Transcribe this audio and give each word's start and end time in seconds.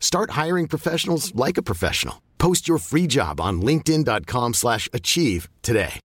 Start 0.00 0.30
hiring 0.30 0.66
professionals 0.66 1.34
like 1.34 1.58
a 1.58 1.62
professional. 1.62 2.22
Post 2.38 2.68
your 2.68 2.78
free 2.78 3.06
job 3.06 3.40
on 3.40 3.60
linkedin.com/achieve 3.60 4.54
slash 4.54 4.88
achieve 4.92 5.48
today. 5.62 6.00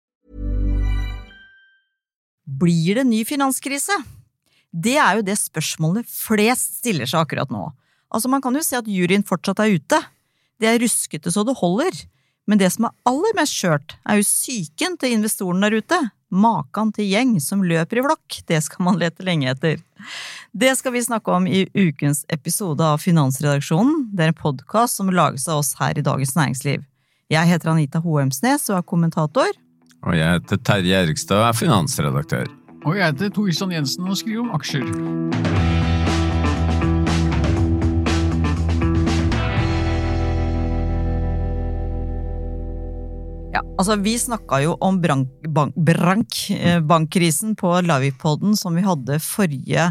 Blir 2.46 2.96
det 2.96 3.04
ny 3.04 3.26
finanskrise? 3.26 3.94
Det 4.72 4.98
er 4.98 5.20
jo 5.20 5.22
det 5.22 5.38
spørsmålet 5.38 6.08
flest 6.08 6.80
stiller 6.80 7.06
seg 7.06 7.26
akkurat 7.26 7.52
nå. 7.52 7.72
Altså, 8.12 8.28
man 8.32 8.42
kan 8.42 8.56
jo 8.56 8.64
se 8.64 8.80
at 8.80 8.88
juryen 8.88 9.24
fortsatt 9.24 9.60
er 9.60 9.76
ute. 9.76 10.00
Det 10.60 10.68
er 10.68 10.80
ruskete 10.80 11.32
så 11.32 11.44
det 11.48 11.58
holder. 11.60 11.92
Men 12.48 12.60
det 12.60 12.72
som 12.74 12.88
er 12.88 12.96
aller 13.08 13.36
mest 13.38 13.56
skjørt, 13.56 13.96
er 14.08 14.20
jo 14.20 14.26
psyken 14.26 14.98
til 15.00 15.16
investoren 15.16 15.62
der 15.64 15.78
ute. 15.80 16.00
Makan 16.32 16.94
til 16.96 17.10
gjeng 17.12 17.34
som 17.44 17.64
løper 17.68 18.00
i 18.00 18.04
flokk, 18.06 18.38
det 18.48 18.62
skal 18.64 18.86
man 18.88 19.00
lete 19.00 19.26
lenge 19.28 19.52
etter. 19.52 19.82
Det 20.56 20.72
skal 20.80 20.96
vi 20.96 21.04
snakke 21.04 21.34
om 21.36 21.48
i 21.48 21.66
ukens 21.76 22.24
episode 22.32 22.84
av 22.84 23.04
Finansredaksjonen. 23.04 24.08
Det 24.16 24.26
er 24.26 24.32
en 24.32 24.40
podkast 24.40 25.00
som 25.00 25.12
lages 25.12 25.50
av 25.52 25.60
oss 25.62 25.76
her 25.80 26.00
i 26.00 26.06
Dagens 26.06 26.34
Næringsliv. 26.38 26.88
Jeg 27.32 27.48
heter 27.48 27.72
Anita 27.72 28.02
Hoemsnes 28.04 28.70
og 28.72 28.80
er 28.80 28.88
kommentator. 28.88 29.52
Og 30.02 30.18
jeg 30.18 30.40
heter 30.40 30.64
Terje 30.66 31.04
Erikstad 31.04 31.44
og 31.44 31.50
er 31.52 31.60
finansredaktør. 31.60 32.48
Og 32.86 32.98
jeg 32.98 33.12
heter 33.12 33.36
Toristan 33.36 33.76
Jensen 33.76 34.10
og 34.10 34.18
skriver 34.18 34.48
om 34.48 34.56
aksjer. 34.58 35.70
Altså 43.82 43.98
Vi 44.04 44.14
snakka 44.20 44.60
jo 44.62 44.76
om 44.84 45.00
brank, 45.02 45.30
bank, 45.50 45.76
brank, 45.76 46.38
eh, 46.54 46.80
bankkrisen 46.80 47.56
på 47.58 47.74
Livepoden 47.82 48.54
som 48.58 48.76
vi 48.78 48.84
hadde 48.86 49.18
forrige 49.26 49.88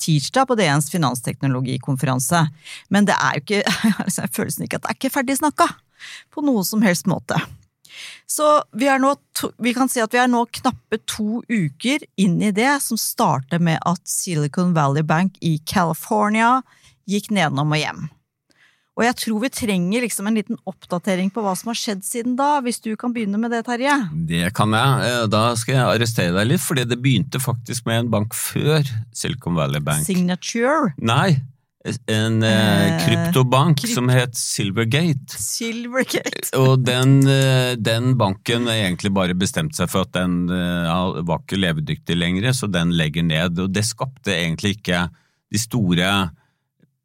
tirsdag 0.00 0.48
på 0.48 0.56
DNs 0.56 0.88
finansteknologikonferanse. 0.92 2.46
Men 2.88 3.08
det 3.08 3.18
er 3.18 3.36
jo 3.36 3.44
ikke 3.44 3.74
altså, 4.06 4.24
følelsen 4.32 4.64
ikke 4.64 4.80
at 4.80 4.86
det 4.86 4.94
er 4.94 4.98
ikke 5.00 5.12
ferdig 5.18 5.36
snakka 5.42 5.68
på 6.32 6.44
noe 6.44 6.64
som 6.64 6.84
helst 6.84 7.08
måte. 7.10 7.36
Så 8.26 8.48
vi, 8.72 8.88
nå 8.98 9.12
vi 9.62 9.74
kan 9.76 9.92
si 9.92 10.00
at 10.02 10.14
vi 10.14 10.22
er 10.22 10.30
nå 10.30 10.46
knappe 10.58 10.98
to 11.06 11.44
uker 11.46 12.02
inn 12.20 12.40
i 12.42 12.50
det, 12.54 12.72
som 12.82 12.98
starter 12.98 13.60
med 13.62 13.78
at 13.86 14.02
Silicon 14.08 14.72
Valley 14.74 15.04
Bank 15.06 15.36
i 15.44 15.58
California 15.68 16.62
gikk 17.06 17.30
nedenom 17.34 17.76
og 17.76 17.82
hjem. 17.82 18.06
Og 18.94 19.02
jeg 19.02 19.16
tror 19.18 19.40
vi 19.42 19.50
trenger 19.50 20.04
liksom 20.04 20.28
en 20.30 20.36
liten 20.38 20.58
oppdatering 20.70 21.32
på 21.34 21.42
hva 21.42 21.56
som 21.58 21.72
har 21.72 21.78
skjedd 21.80 22.04
siden 22.06 22.36
da, 22.38 22.60
hvis 22.62 22.78
du 22.84 22.92
kan 22.98 23.14
begynne 23.14 23.40
med 23.42 23.50
det, 23.50 23.64
Terje? 23.66 23.96
Det 24.28 24.52
kan 24.54 24.70
jeg. 24.76 25.08
Eh, 25.08 25.24
Da 25.32 25.42
skal 25.58 25.74
jeg 25.74 25.96
arrestere 25.96 26.36
deg 26.36 26.52
litt, 26.52 26.62
fordi 26.62 26.84
det 26.86 27.00
begynte 27.02 27.40
faktisk 27.42 27.88
med 27.90 28.04
en 28.04 28.12
bank 28.12 28.36
før 28.38 28.86
Silicon 29.10 29.58
Valley 29.58 29.82
Bank. 29.82 30.06
Signature. 30.06 30.92
Nei, 31.02 31.40
en 32.06 32.38
eh, 32.46 32.60
Eh, 32.84 33.00
kryptobank 33.02 33.82
som 33.90 34.08
het 34.08 34.38
Silvergate. 34.38 35.34
Silvergate. 35.42 36.52
Og 36.62 36.84
den, 36.86 37.18
eh, 37.28 37.74
den 37.76 38.14
banken 38.20 38.70
egentlig 38.70 39.10
bare 39.12 39.34
bestemte 39.34 39.76
seg 39.82 39.90
for 39.90 40.06
at 40.06 40.14
den 40.14 40.48
eh, 40.54 40.86
ja, 40.86 41.00
var 41.26 41.42
ikke 41.42 41.58
levedyktig 41.60 42.16
lenger, 42.16 42.52
så 42.54 42.70
den 42.70 42.94
legger 42.96 43.26
ned. 43.26 43.58
Og 43.58 43.74
det 43.74 43.84
skapte 43.90 44.32
egentlig 44.32 44.78
ikke 44.78 45.08
de 45.52 45.60
store 45.60 46.08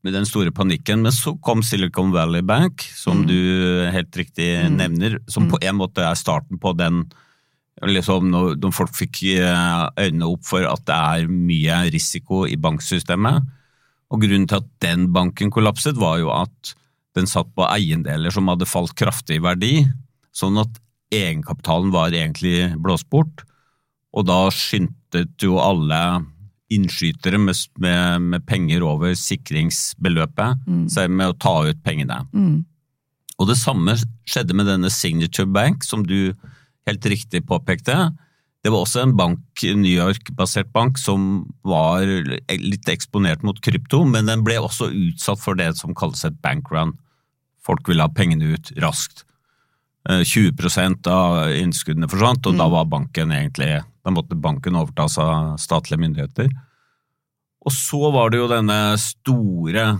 med 0.04 0.14
den 0.16 0.26
store 0.26 0.52
panikken, 0.56 1.02
men 1.04 1.12
så 1.12 1.34
kom 1.44 1.62
Silicon 1.66 2.12
Valley 2.14 2.42
Bank, 2.42 2.82
som 2.96 3.24
Mm. 3.24 3.28
du 3.28 3.92
helt 3.92 4.12
riktig 4.16 4.64
Mm. 4.64 4.78
nevner, 4.78 5.20
som 5.28 5.44
Mm. 5.44 5.52
på 5.52 5.58
en 5.64 5.76
måte 5.76 5.98
er 6.00 6.16
starten 6.16 6.58
på 6.60 6.76
den 6.78 7.12
liksom 7.82 8.30
når, 8.30 8.58
når 8.60 8.74
folk 8.74 8.92
fikk 8.92 9.24
eh, 9.40 9.90
øynene 9.98 10.28
opp 10.28 10.44
for 10.44 10.66
at 10.68 10.84
det 10.86 10.96
er 10.96 11.28
mye 11.28 11.92
risiko 11.92 12.46
i 12.46 12.56
banksystemet. 12.56 13.42
Og 14.12 14.22
grunnen 14.22 14.48
til 14.48 14.58
at 14.58 14.68
den 14.82 15.08
banken 15.14 15.52
kollapset, 15.52 15.96
var 15.96 16.18
jo 16.20 16.30
at 16.30 16.74
den 17.16 17.26
satt 17.26 17.48
på 17.56 17.66
eiendeler 17.70 18.32
som 18.32 18.48
hadde 18.48 18.68
falt 18.68 18.96
kraftig 18.96 19.38
i 19.38 19.40
verdi, 19.40 19.86
sånn 20.34 20.60
at 20.60 20.80
egenkapitalen 21.12 21.92
var 21.92 22.12
egentlig 22.12 22.76
blåst 22.82 23.10
bort. 23.10 23.44
Og 24.14 24.26
da 24.26 24.50
skyndte 24.50 25.28
jo 25.42 25.58
alle 25.58 26.26
innskytere 26.70 27.40
med, 27.42 27.56
med, 27.82 28.22
med 28.22 28.46
penger 28.46 28.84
over 28.86 29.16
sikringsbeløpet 29.18 30.60
Mm. 30.68 30.88
seg 30.90 31.10
med 31.10 31.28
å 31.34 31.38
ta 31.40 31.54
ut 31.70 31.84
pengene. 31.84 32.28
Mm. 32.34 32.66
Og 33.40 33.48
det 33.48 33.58
samme 33.58 33.96
skjedde 34.28 34.54
med 34.54 34.68
denne 34.68 34.90
Signature 34.92 35.48
Bank, 35.48 35.84
som 35.84 36.04
du 36.04 36.34
helt 36.88 37.06
riktig 37.06 37.46
påpekte. 37.48 38.12
Det 38.64 38.72
var 38.74 38.84
også 38.84 39.02
en 39.06 39.16
bank, 39.16 39.40
New 39.64 39.88
York-basert 39.94 40.72
bank 40.76 40.98
som 41.00 41.46
var 41.64 42.04
litt 42.06 42.90
eksponert 42.92 43.42
mot 43.44 43.60
krypto, 43.64 44.04
men 44.06 44.26
den 44.28 44.44
ble 44.44 44.58
også 44.60 44.90
utsatt 44.92 45.40
for 45.40 45.56
det 45.56 45.78
som 45.78 45.96
kalles 45.96 46.26
et 46.28 46.42
bankrun. 46.44 46.98
Folk 47.64 47.88
ville 47.88 48.04
ha 48.04 48.10
pengene 48.12 48.54
ut 48.58 48.74
raskt. 48.84 49.24
Eh, 50.10 50.22
20% 50.28 51.08
av 51.08 51.48
innskuddene 51.56 52.10
forsvant, 52.10 52.46
og 52.48 52.58
da 52.58 52.66
Mm. 52.68 52.72
var 52.72 52.86
banken 52.86 53.32
egentlig 53.32 53.84
Da 54.06 54.14
måtte 54.14 54.38
banken 54.40 54.78
overtas 54.80 55.18
av 55.22 55.58
statlige 55.62 56.02
myndigheter. 56.02 56.52
Og 57.66 57.76
så 57.76 58.12
var 58.14 58.32
det 58.32 58.40
jo 58.40 58.48
denne 58.52 58.80
store 59.02 59.92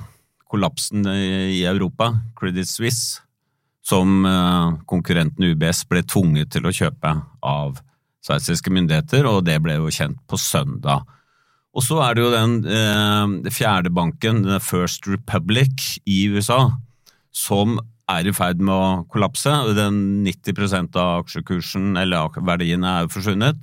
kollapsen 0.50 1.04
i 1.12 1.66
Europa, 1.68 2.14
Credit 2.40 2.68
Suisse, 2.68 3.20
som 3.86 4.26
eh, 4.26 4.80
konkurrenten 4.90 5.52
UBS 5.52 5.84
ble 5.90 6.02
tvunget 6.08 6.52
til 6.56 6.66
å 6.66 6.74
kjøpe 6.74 7.14
av 7.46 7.80
sveitsiske 8.26 8.72
myndigheter, 8.74 9.28
og 9.30 9.46
det 9.48 9.60
ble 9.64 9.78
jo 9.78 9.94
kjent 9.94 10.20
på 10.30 10.40
søndag. 10.42 11.06
Og 11.76 11.86
så 11.86 12.00
er 12.04 12.18
det 12.18 12.26
jo 12.26 12.34
den 12.34 12.56
eh, 12.66 13.52
fjerde 13.54 13.92
banken, 13.94 14.44
First 14.64 15.08
Republic 15.10 16.00
i 16.10 16.24
USA, 16.34 16.66
som 17.36 17.78
er 18.10 18.26
i 18.26 18.34
ferd 18.34 18.62
med 18.64 18.74
å 18.74 19.04
kollapse. 19.12 19.52
Den 19.78 20.24
90% 20.26 20.98
av 20.98 21.24
aksjekursen, 21.24 21.94
eller 22.02 22.34
verdiene, 22.42 22.90
er 22.90 23.06
jo 23.06 23.14
forsvunnet. 23.14 23.60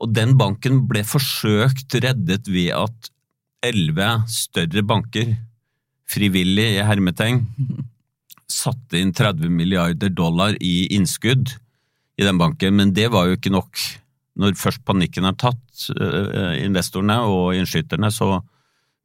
Og 0.00 0.12
den 0.16 0.36
banken 0.40 0.84
ble 0.88 1.02
forsøkt 1.04 1.98
reddet 2.00 2.48
ved 2.48 2.72
at 2.76 3.10
elleve 3.66 4.08
større 4.32 4.82
banker, 4.86 5.34
frivillig 6.10 6.66
i 6.78 6.84
hermetegn, 6.86 7.42
satte 8.50 8.98
inn 8.98 9.12
30 9.14 9.52
milliarder 9.52 10.10
dollar 10.10 10.56
i 10.58 10.88
innskudd 10.96 11.52
i 12.20 12.26
den 12.26 12.40
banken, 12.40 12.74
men 12.76 12.94
det 12.96 13.08
var 13.12 13.28
jo 13.28 13.36
ikke 13.38 13.52
nok. 13.52 13.78
Når 14.40 14.56
først 14.58 14.82
panikken 14.88 15.26
er 15.28 15.36
tatt, 15.38 15.86
øh, 15.92 16.56
investorene 16.64 17.20
og 17.28 17.54
innskyterne, 17.58 18.10
så 18.10 18.40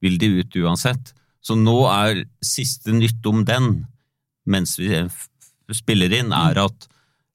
vil 0.03 0.17
de 0.22 0.31
ut 0.39 0.57
uansett. 0.63 1.13
Så 1.44 1.57
nå 1.59 1.77
er 1.91 2.23
siste 2.44 2.94
nytt 2.95 3.25
om 3.29 3.44
den, 3.45 3.85
mens 4.45 4.77
vi 4.79 5.03
spiller 5.73 6.13
inn, 6.13 6.31
er 6.33 6.62
at 6.66 6.88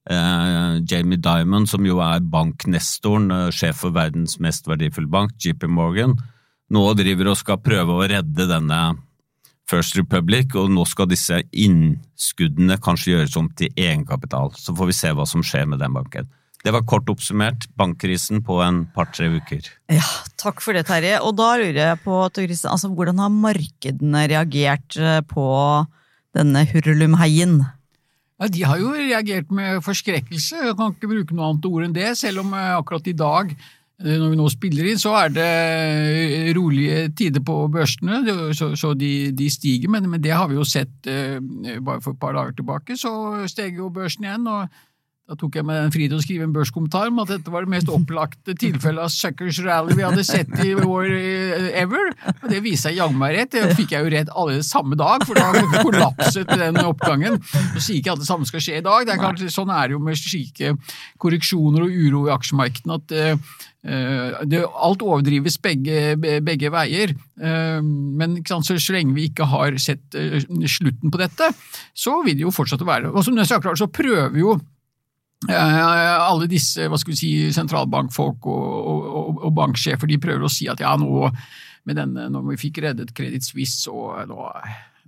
eh, 0.09 0.81
Jamie 0.87 1.19
Dimon, 1.21 1.67
som 1.67 1.85
jo 1.85 2.01
er 2.03 2.23
banknestoren, 2.23 3.29
eh, 3.31 3.51
sjef 3.53 3.83
for 3.83 3.95
verdens 3.95 4.39
mest 4.39 4.67
verdifulle 4.69 5.11
bank, 5.11 5.37
JP 5.37 5.67
Morgan, 5.69 6.17
nå 6.71 6.83
driver 6.95 7.33
og 7.33 7.39
skal 7.39 7.61
prøve 7.61 7.97
å 7.97 8.07
redde 8.07 8.47
denne 8.47 8.81
First 9.71 9.95
Republic, 9.95 10.55
og 10.59 10.71
nå 10.73 10.83
skal 10.89 11.07
disse 11.11 11.37
innskuddene 11.51 12.79
kanskje 12.83 13.13
gjøres 13.13 13.37
om 13.39 13.47
til 13.55 13.71
egenkapital. 13.79 14.51
Så 14.59 14.75
får 14.75 14.89
vi 14.89 14.95
se 14.97 15.11
hva 15.15 15.27
som 15.29 15.43
skjer 15.45 15.69
med 15.71 15.79
den 15.83 15.95
banken. 15.95 16.27
Det 16.61 16.73
var 16.75 16.85
kort 16.85 17.09
oppsummert 17.09 17.65
bankkrisen 17.79 18.43
på 18.45 18.59
en 18.61 18.83
par-tre 18.93 19.31
uker. 19.33 19.65
Ja, 19.89 20.05
takk 20.37 20.61
for 20.61 20.77
det, 20.77 20.85
Terje. 20.89 21.17
Og 21.25 21.33
da 21.39 21.55
lurer 21.57 21.79
jeg 21.79 22.01
på, 22.03 22.19
altså, 22.29 22.91
hvordan 22.91 23.21
har 23.23 23.33
markedene 23.33 24.27
reagert 24.29 24.97
eh, 24.99 25.21
på 25.25 25.47
denne 26.37 26.65
hurlumheien? 26.69 27.63
Ja, 28.41 28.47
de 28.49 28.63
har 28.65 28.79
jo 28.81 28.95
reagert 28.95 29.51
med 29.53 29.83
forskrekkelse, 29.85 30.63
jeg 30.65 30.73
kan 30.79 30.95
ikke 30.95 31.11
bruke 31.11 31.35
noe 31.37 31.51
annet 31.51 31.67
ord 31.69 31.85
enn 31.85 31.93
det, 31.93 32.07
selv 32.17 32.41
om 32.41 32.55
eh, 32.57 32.71
akkurat 32.73 33.05
i 33.11 33.13
dag, 33.13 33.51
eh, 33.53 34.15
når 34.17 34.31
vi 34.31 34.39
nå 34.39 34.47
spiller 34.49 34.87
inn, 34.89 35.01
så 35.01 35.11
er 35.19 35.35
det 35.35 35.45
eh, 35.45 36.47
rolige 36.57 37.03
tider 37.19 37.43
på 37.45 37.59
børsene, 37.69 38.23
så, 38.57 38.95
de, 38.97 39.11
de 39.37 39.49
stiger, 39.53 39.93
men, 39.93 40.09
men 40.09 40.23
det 40.23 40.33
har 40.33 40.49
vi 40.49 40.57
jo 40.57 40.65
sett 40.65 41.05
bare 41.05 42.01
for 42.01 42.15
et 42.15 42.23
par 42.23 42.33
dager 42.33 42.57
tilbake, 42.57 42.97
så 42.97 43.13
steg 43.51 43.77
jo 43.77 43.91
børsen 43.93 44.25
igjen, 44.25 44.49
og 44.49 44.81
Da 45.31 45.37
tok 45.39 45.55
jeg 45.55 45.63
meg 45.63 45.77
den 45.79 45.91
fri 45.93 46.09
til 46.11 46.17
å 46.19 46.23
skrive 46.25 46.43
en 46.43 46.51
børskommentar 46.51 47.07
om 47.07 47.21
at 47.23 47.29
dette 47.31 47.51
var 47.53 47.63
det 47.63 47.71
mest 47.71 47.87
opplagte 47.93 48.51
tilfellet 48.59 48.99
av 48.99 49.11
suckers 49.13 49.61
rally 49.63 49.95
vi 49.95 50.03
hadde 50.03 50.25
sett 50.27 50.49
i 50.59 50.73
år 50.75 51.05
eh, 51.07 51.69
ever. 51.79 52.09
Og 52.33 52.49
det 52.51 52.59
viste 52.65 52.89
seg 52.89 52.97
jaggu 52.97 53.15
meg 53.15 53.37
rett. 53.37 53.55
Det 53.55 53.77
fikk 53.77 53.93
jeg 53.95 54.03
jo 54.03 54.11
rett 54.11 54.33
allerede 54.35 54.65
samme 54.67 54.97
dag, 54.99 55.23
for 55.23 55.39
da 55.39 55.53
kollapset 55.85 56.51
den 56.51 56.81
oppgangen. 56.83 57.37
Så 57.47 57.85
sier 57.85 58.01
ikke 58.01 58.17
at 58.17 58.19
det 58.19 58.27
samme 58.27 58.49
skal 58.49 58.65
skje 58.65 58.81
i 58.81 58.83
dag. 58.83 59.05
Det 59.07 59.13
er 59.13 59.21
klart, 59.21 59.45
sånn 59.55 59.71
er 59.71 59.87
det 59.87 59.95
jo 59.95 60.01
med 60.03 60.19
slike 60.19 60.73
korreksjoner 61.23 61.87
og 61.87 61.95
uro 61.95 62.25
i 62.27 62.35
aksjemarkedene 62.35 62.99
at 62.99 63.15
uh, 63.15 63.55
det, 64.51 64.61
alt 64.67 65.07
overdrives 65.07 65.55
begge, 65.63 66.17
begge 66.43 66.73
veier. 66.75 67.15
Uh, 67.39 67.79
men 67.79 68.41
sant, 68.43 68.67
så, 68.67 68.75
så, 68.75 68.97
lenge 68.97 69.15
vi 69.15 69.29
ikke 69.31 69.47
har 69.53 69.79
sett 69.79 70.19
uh, 70.19 70.43
slutten 70.67 71.07
på 71.07 71.23
dette, 71.23 71.53
så 71.95 72.19
vil 72.27 72.35
det 72.35 72.43
jo 72.49 72.51
fortsatt 72.51 72.83
være 72.83 73.15
Og 73.15 73.23
som 73.23 73.39
jeg 73.39 73.47
sa, 73.47 73.63
så 73.63 73.87
prøver 73.87 74.39
jo 74.43 74.59
alle 75.49 76.45
disse 76.49 76.85
hva 76.85 76.99
skal 77.01 77.15
vi 77.15 77.17
si, 77.17 77.31
sentralbankfolk 77.55 78.45
og, 78.45 78.65
og, 78.77 79.41
og, 79.41 79.49
banksjefer 79.57 80.09
de 80.11 80.19
prøver 80.21 80.45
å 80.45 80.51
si 80.51 80.67
at 80.69 80.83
ja, 80.83 80.93
nå, 80.99 81.31
med 81.89 81.97
denne, 81.97 82.27
når 82.29 82.51
vi 82.51 82.61
fikk 82.67 82.83
reddet 82.85 83.13
Credit 83.17 83.45
Suisse, 83.45 83.89
og 83.89 84.21
nå, 84.29 84.49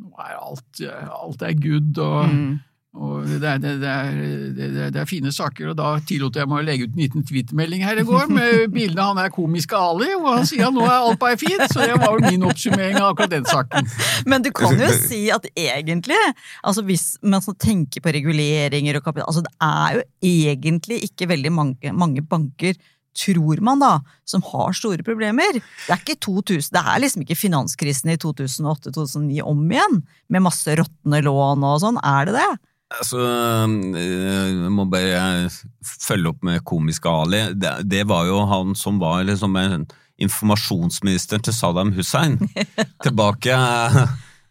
nå 0.02 0.14
er 0.26 0.40
alt, 0.40 0.82
alt 1.14 1.46
er 1.46 1.58
good. 1.62 2.02
og 2.02 2.32
mm. 2.32 2.54
Og 2.94 3.24
det 3.26 3.40
er, 3.42 3.58
det, 3.58 3.72
er, 3.90 4.10
det, 4.54 4.66
er, 4.68 4.90
det 4.94 5.00
er, 5.02 5.08
fine 5.10 5.32
saker, 5.34 5.72
og 5.72 5.78
da 5.80 5.96
tillot 6.06 6.36
jeg 6.38 6.46
meg 6.46 6.60
å 6.62 6.66
legge 6.68 6.86
ut 6.86 6.92
en 6.94 7.02
liten 7.02 7.24
tweetmelding 7.26 7.82
her 7.82 7.98
i 7.98 8.06
går 8.06 8.28
med 8.30 8.68
bildene 8.76 9.02
av 9.02 9.16
han 9.16 9.22
er 9.24 9.32
komiske 9.34 9.80
Ali, 9.80 10.12
og 10.14 10.28
han 10.30 10.46
sier 10.46 10.68
at 10.68 10.76
nå 10.76 10.84
er 10.86 11.00
alt 11.00 11.18
bare 11.22 11.40
fint, 11.42 11.64
så 11.72 11.88
det 11.88 11.96
var 11.98 12.14
jo 12.14 12.22
min 12.28 12.46
oppsummering 12.46 13.00
av 13.00 13.08
akkurat 13.16 13.32
den 13.34 13.48
saken. 13.50 13.90
Men 14.30 14.46
du 14.46 14.52
kan 14.54 14.78
jo 14.78 14.90
si 15.10 15.24
at 15.34 15.48
egentlig, 15.58 16.20
altså 16.62 16.84
hvis 16.86 17.16
man 17.26 17.42
tenker 17.58 18.04
på 18.04 18.14
reguleringer 18.14 19.00
og 19.00 19.08
kapital, 19.08 19.32
altså 19.32 19.42
det 19.48 19.56
er 19.66 19.98
jo 19.98 20.04
egentlig 20.46 21.00
ikke 21.10 21.32
veldig 21.34 21.54
mange, 21.56 21.96
mange 21.98 22.22
banker 22.22 22.78
tror 23.18 23.62
man 23.66 23.82
da, 23.82 23.96
som 24.26 24.44
har 24.52 24.74
store 24.78 25.06
problemer. 25.06 25.58
Det 25.58 25.90
er 25.90 26.02
ikke 26.02 26.20
2000, 26.22 26.70
det 26.74 26.84
er 26.94 27.02
liksom 27.02 27.26
ikke 27.26 27.38
finanskrisen 27.38 28.14
i 28.14 28.20
2008-2009 28.22 29.42
om 29.50 29.66
igjen, 29.74 30.00
med 30.30 30.46
masse 30.46 30.78
råtne 30.78 31.24
lån 31.26 31.66
og 31.66 31.82
sånn, 31.82 32.00
er 32.06 32.30
det 32.30 32.38
det? 32.38 32.52
Altså, 33.00 33.20
eh, 33.98 34.50
jeg 34.54 34.72
må 34.74 34.86
bare 34.92 35.50
følge 36.06 36.34
opp 36.34 36.44
med 36.46 36.64
Komiske 36.68 37.10
Ali. 37.10 37.42
Det, 37.58 37.76
det 37.90 38.04
var 38.10 38.28
jo 38.30 38.44
han 38.50 38.76
som 38.78 39.00
var 39.02 39.24
liksom 39.28 39.58
informasjonsministeren 40.22 41.44
til 41.46 41.56
Saddam 41.58 41.94
Hussein. 41.98 42.38
Tilbake 43.06 43.58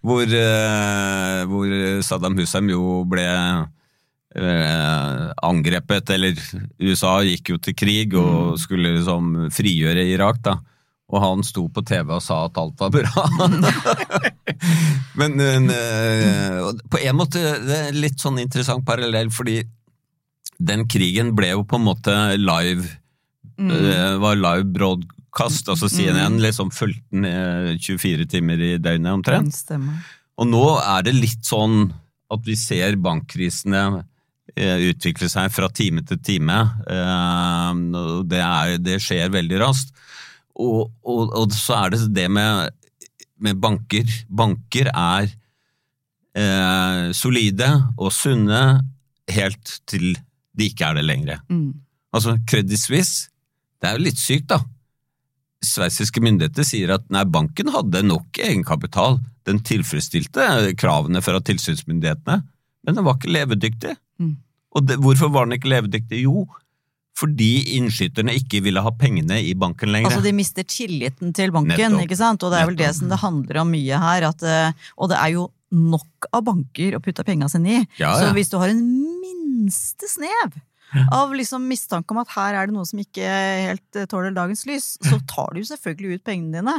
hvor, 0.02 0.26
eh, 0.26 1.44
hvor, 1.46 1.76
Saddam 2.02 2.36
Hussein 2.40 2.72
jo 2.72 3.04
ble 3.08 3.28
eh, 4.34 5.30
angrepet, 5.46 6.10
eller 6.16 6.42
USA 6.82 7.20
gikk 7.28 7.54
jo 7.54 7.62
til 7.62 7.78
krig 7.78 8.18
og 8.18 8.56
mm. 8.56 8.60
skulle 8.64 8.96
liksom 8.98 9.32
frigjøre 9.54 10.08
Irak, 10.10 10.42
da 10.42 10.58
og 11.12 11.20
han 11.20 11.44
sto 11.44 11.66
på 11.68 11.84
TV 11.84 12.14
og 12.16 12.22
sa 12.24 12.46
at 12.46 12.58
alt 12.60 12.80
var 12.80 12.92
bra. 12.94 13.24
Men 15.20 15.36
uh, 15.36 16.70
på 16.88 17.00
en 17.02 17.18
måte 17.18 17.42
det 17.66 17.80
er 17.88 17.98
litt 17.98 18.22
sånn 18.22 18.40
interessant 18.40 18.84
parallell, 18.88 19.28
fordi 19.32 19.60
den 20.62 20.86
krigen 20.88 21.34
ble 21.36 21.52
jo 21.52 21.66
på 21.68 21.76
en 21.76 21.84
måte 21.90 22.14
live 22.40 22.86
mm. 23.60 23.72
uh, 23.72 24.14
var 24.22 24.40
live 24.40 24.70
broadcast, 24.72 25.68
altså 25.68 25.90
CNN 25.92 26.38
mm. 26.38 26.44
liksom 26.46 26.72
fulgte 26.72 27.20
den 27.26 27.82
24 27.82 28.30
timer 28.32 28.64
i 28.64 28.72
døgnet 28.80 29.18
omtrent. 29.18 29.60
Og 30.40 30.48
nå 30.48 30.64
er 30.80 31.04
det 31.04 31.18
litt 31.18 31.44
sånn 31.44 31.90
at 32.32 32.48
vi 32.48 32.56
ser 32.56 32.96
bankkrisene 32.96 33.84
utvikle 34.52 35.28
seg 35.32 35.52
fra 35.52 35.68
time 35.72 36.02
til 36.04 36.18
time. 36.24 36.56
Det, 36.84 38.40
er, 38.40 38.74
det 38.84 38.98
skjer 39.00 39.30
veldig 39.32 39.60
raskt. 39.62 39.92
Og, 40.62 40.92
og, 41.02 41.32
og, 41.34 41.54
så 41.56 41.80
er 41.80 41.94
det 41.94 42.08
det 42.14 42.28
med, 42.30 42.72
med 43.42 43.58
banker. 43.62 44.08
Banker 44.30 44.90
er 44.92 45.30
eh, 46.38 47.10
solide 47.16 47.70
og 47.96 48.12
sunne 48.14 48.62
helt 49.32 49.80
til 49.90 50.12
de 50.58 50.68
ikke 50.68 50.88
er 50.88 51.00
det 51.00 51.06
lenger. 51.08 51.42
Mm. 51.48 51.72
Altså, 52.12 52.36
Credit 52.48 52.80
Suisse, 52.80 53.30
det 53.80 53.88
er 53.88 53.96
jo 53.96 54.06
litt 54.06 54.20
sykt, 54.20 54.50
da. 54.52 54.60
Sveitsiske 55.62 56.20
myndigheter 56.22 56.66
sier 56.66 56.96
at 56.96 57.04
nei, 57.14 57.22
banken 57.30 57.70
hadde 57.72 58.02
nok 58.04 58.40
egenkapital, 58.42 59.20
den 59.48 59.62
tilfredsstilte 59.66 60.74
kravene 60.78 61.22
fra 61.24 61.40
tilsynsmyndighetene, 61.42 62.42
men 62.82 62.98
den 62.98 63.06
var 63.06 63.16
ikke 63.16 63.32
levedyktig. 63.32 63.94
Mm. 64.22 64.34
Og 64.76 64.86
det, 64.88 64.98
hvorfor 65.02 65.30
var 65.32 65.46
den 65.46 65.56
ikke 65.56 65.70
levedyktig? 65.72 66.22
Jo, 66.26 66.44
fordi 67.18 67.76
innskyterne 67.76 68.34
ikke 68.38 68.62
ville 68.64 68.82
ha 68.82 68.92
pengene 68.96 69.36
i 69.44 69.52
banken 69.58 69.92
lenger. 69.92 70.10
Altså 70.10 70.24
de 70.24 70.32
mister 70.36 70.66
tilliten 70.66 71.34
til 71.36 71.52
banken, 71.54 71.76
Nettopp. 71.76 72.06
ikke 72.06 72.18
sant? 72.18 72.42
og 72.42 72.54
det 72.54 72.60
er 72.60 72.70
vel 72.70 72.78
det 72.78 72.92
som 72.96 73.12
det 73.12 73.20
handler 73.20 73.60
om 73.62 73.72
mye 73.74 74.00
her. 74.06 74.28
At, 74.30 74.44
eh, 74.46 74.88
og 74.96 75.12
det 75.12 75.18
er 75.20 75.34
jo 75.36 75.46
nok 75.72 76.28
av 76.32 76.44
banker 76.48 76.96
å 76.96 77.02
putte 77.04 77.24
penga 77.24 77.48
sine 77.52 77.78
i. 77.78 77.80
Ja, 78.00 78.12
ja. 78.12 78.18
Så 78.20 78.32
hvis 78.36 78.52
du 78.52 78.58
har 78.60 78.72
en 78.72 78.82
minste 79.22 80.08
snev 80.10 80.56
av 81.12 81.34
liksom 81.34 81.64
mistanke 81.68 82.12
om 82.12 82.20
at 82.22 82.32
her 82.34 82.56
er 82.58 82.68
det 82.68 82.74
noe 82.76 82.86
som 82.88 83.00
ikke 83.00 83.24
helt 83.24 83.96
eh, 83.96 84.06
tåler 84.10 84.34
dagens 84.36 84.64
lys, 84.68 84.86
så 85.00 85.18
tar 85.32 85.54
du 85.54 85.62
jo 85.62 85.68
selvfølgelig 85.70 86.18
ut 86.18 86.24
pengene 86.26 86.60
dine. 86.60 86.74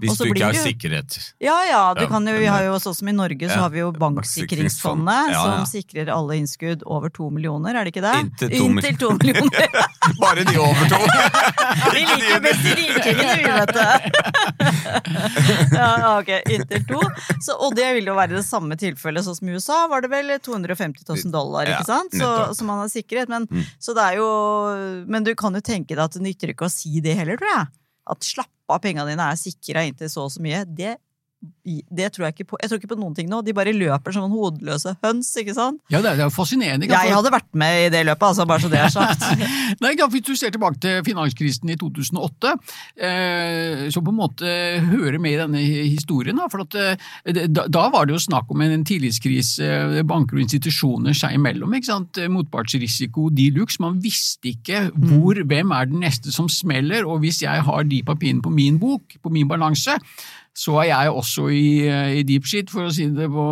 Hvis 0.00 0.18
du 0.20 0.28
ikke 0.28 0.46
har 0.46 0.56
du... 0.56 0.60
sikkerhet. 0.62 1.18
Ja 1.42 1.56
ja, 1.66 1.82
ja 1.98 2.06
jo, 2.08 2.36
vi 2.38 2.48
har 2.48 2.64
jo 2.64 2.78
sånn 2.82 2.96
som 2.96 3.10
i 3.10 3.14
Norge 3.16 3.50
så 3.50 3.58
har 3.64 3.72
vi 3.74 3.82
jo 3.82 3.90
Banksikringsfondet, 3.98 5.32
ja. 5.34 5.42
som 5.42 5.66
sikrer 5.68 6.12
alle 6.14 6.38
innskudd 6.38 6.84
over 6.86 7.12
to 7.12 7.28
millioner, 7.34 7.74
er 7.74 7.88
det 7.88 7.92
ikke 7.92 8.04
det? 8.04 8.14
Inntil 8.22 8.98
to, 9.00 9.12
millioner. 9.18 9.68
Bare 10.22 10.46
de 10.46 10.56
over 10.62 10.84
to! 10.92 11.00
vi 11.96 12.04
liker 12.06 12.44
best 12.44 12.68
rikingene, 12.78 13.34
vi, 13.40 13.44
vet 13.58 13.74
du. 13.74 13.80
ja, 15.76 15.90
ok, 16.14 16.32
inntil 16.54 16.86
to. 16.88 17.02
Så, 17.42 17.56
og 17.56 17.76
det 17.76 17.90
vil 17.98 18.08
jo 18.08 18.16
være 18.18 18.38
det 18.38 18.44
samme 18.46 18.78
tilfellet, 18.80 19.26
sånn 19.26 19.38
som 19.40 19.50
i 19.50 19.58
USA 19.58 19.82
var 19.90 20.04
det 20.04 20.12
vel 20.12 20.32
250 20.38 21.04
000 21.08 21.34
dollar, 21.34 21.68
ikke 21.74 21.88
sant? 21.88 22.14
Så, 22.14 22.30
så 22.54 22.68
man 22.68 22.84
har 22.84 22.92
sikkerhet. 22.92 23.28
men 23.32 23.48
Mm. 23.58 23.66
Så 23.82 23.94
det 23.96 24.04
er 24.04 24.20
jo 24.20 24.28
Men 25.10 25.26
du 25.26 25.34
kan 25.38 25.54
jo 25.54 25.64
tenke 25.64 25.94
deg 25.94 26.04
at 26.04 26.16
det 26.16 26.24
nytter 26.24 26.54
ikke 26.54 26.68
å 26.68 26.72
si 26.72 27.02
det 27.04 27.16
heller, 27.18 27.40
tror 27.40 27.52
jeg. 27.52 27.68
At 28.14 28.24
slapp 28.24 28.72
av, 28.72 28.80
pengene 28.84 29.08
dine 29.08 29.26
er 29.26 29.40
sikra 29.40 29.84
inntil 29.88 30.10
så 30.12 30.26
og 30.26 30.32
så 30.34 30.42
mye. 30.44 30.62
Det 30.64 30.96
det 31.68 32.08
tror 32.14 32.26
jeg 32.26 32.34
ikke 32.34 32.46
på. 32.52 32.58
Jeg 32.62 32.70
tror 32.70 32.80
ikke 32.80 32.90
på 32.90 32.98
noen 32.98 33.14
ting 33.14 33.28
nå. 33.30 33.40
De 33.46 33.54
bare 33.54 33.74
løper 33.76 34.14
som 34.14 34.24
en 34.26 34.32
hodeløse 34.32 34.94
høns, 35.04 35.28
ikke 35.38 35.54
sant? 35.54 35.78
Ja, 35.92 36.00
det 36.02 36.10
er, 36.10 36.22
jo 36.24 36.32
fascinerende. 36.34 36.88
Jeg 36.90 37.12
hadde 37.14 37.30
vært 37.30 37.50
med 37.58 37.82
i 37.84 37.90
det 37.92 38.00
løpet, 38.08 38.24
altså, 38.30 38.46
bare 38.48 38.64
så 38.64 38.70
det 38.72 38.80
er 38.80 38.92
sagt. 38.92 39.26
Nei, 39.84 39.92
Hvis 39.98 40.24
du 40.26 40.32
ser 40.38 40.54
tilbake 40.54 40.80
til 40.82 41.02
finanskrisen 41.06 41.70
i 41.70 41.76
2008, 41.78 42.54
eh, 43.08 43.84
som 43.94 44.06
på 44.06 44.14
en 44.14 44.18
måte 44.18 44.54
hører 44.88 45.20
med 45.22 45.36
i 45.36 45.40
denne 45.42 45.62
historien. 45.92 46.40
for 46.50 46.64
at, 46.64 46.78
eh, 46.80 47.44
da, 47.46 47.68
da, 47.68 47.86
var 47.92 48.08
det 48.08 48.16
jo 48.16 48.24
snakk 48.24 48.50
om 48.50 48.64
en 48.64 48.86
tillitskrise 48.88 49.68
eh, 49.68 50.02
banker 50.08 50.40
og 50.40 50.46
institusjoner 50.46 51.14
seg 51.14 51.36
imellom. 51.38 51.76
ikke 51.76 51.92
sant? 51.92 52.22
Motpartsrisiko 52.32 53.28
de 53.30 53.50
luxe. 53.54 53.82
Man 53.84 54.00
visste 54.02 54.50
ikke 54.54 54.88
hvor, 54.96 55.38
mm. 55.38 55.46
hvem 55.52 55.76
er 55.76 55.92
den 55.92 56.02
neste 56.02 56.34
som 56.34 56.50
smeller, 56.50 57.06
og 57.06 57.22
hvis 57.22 57.44
jeg 57.44 57.62
har 57.68 57.86
de 57.86 58.02
papirene 58.02 58.42
på 58.42 58.50
min 58.50 58.80
bok, 58.80 59.20
på 59.22 59.30
min 59.30 59.46
balanse, 59.48 59.98
så 60.56 60.78
er 60.82 60.88
jeg 60.90 61.14
også 61.14 61.48
i, 61.54 61.66
i 62.20 62.22
deep 62.26 62.46
shit, 62.48 62.70
for 62.72 62.88
å 62.88 62.94
si 62.94 63.08
det 63.14 63.28
på, 63.32 63.46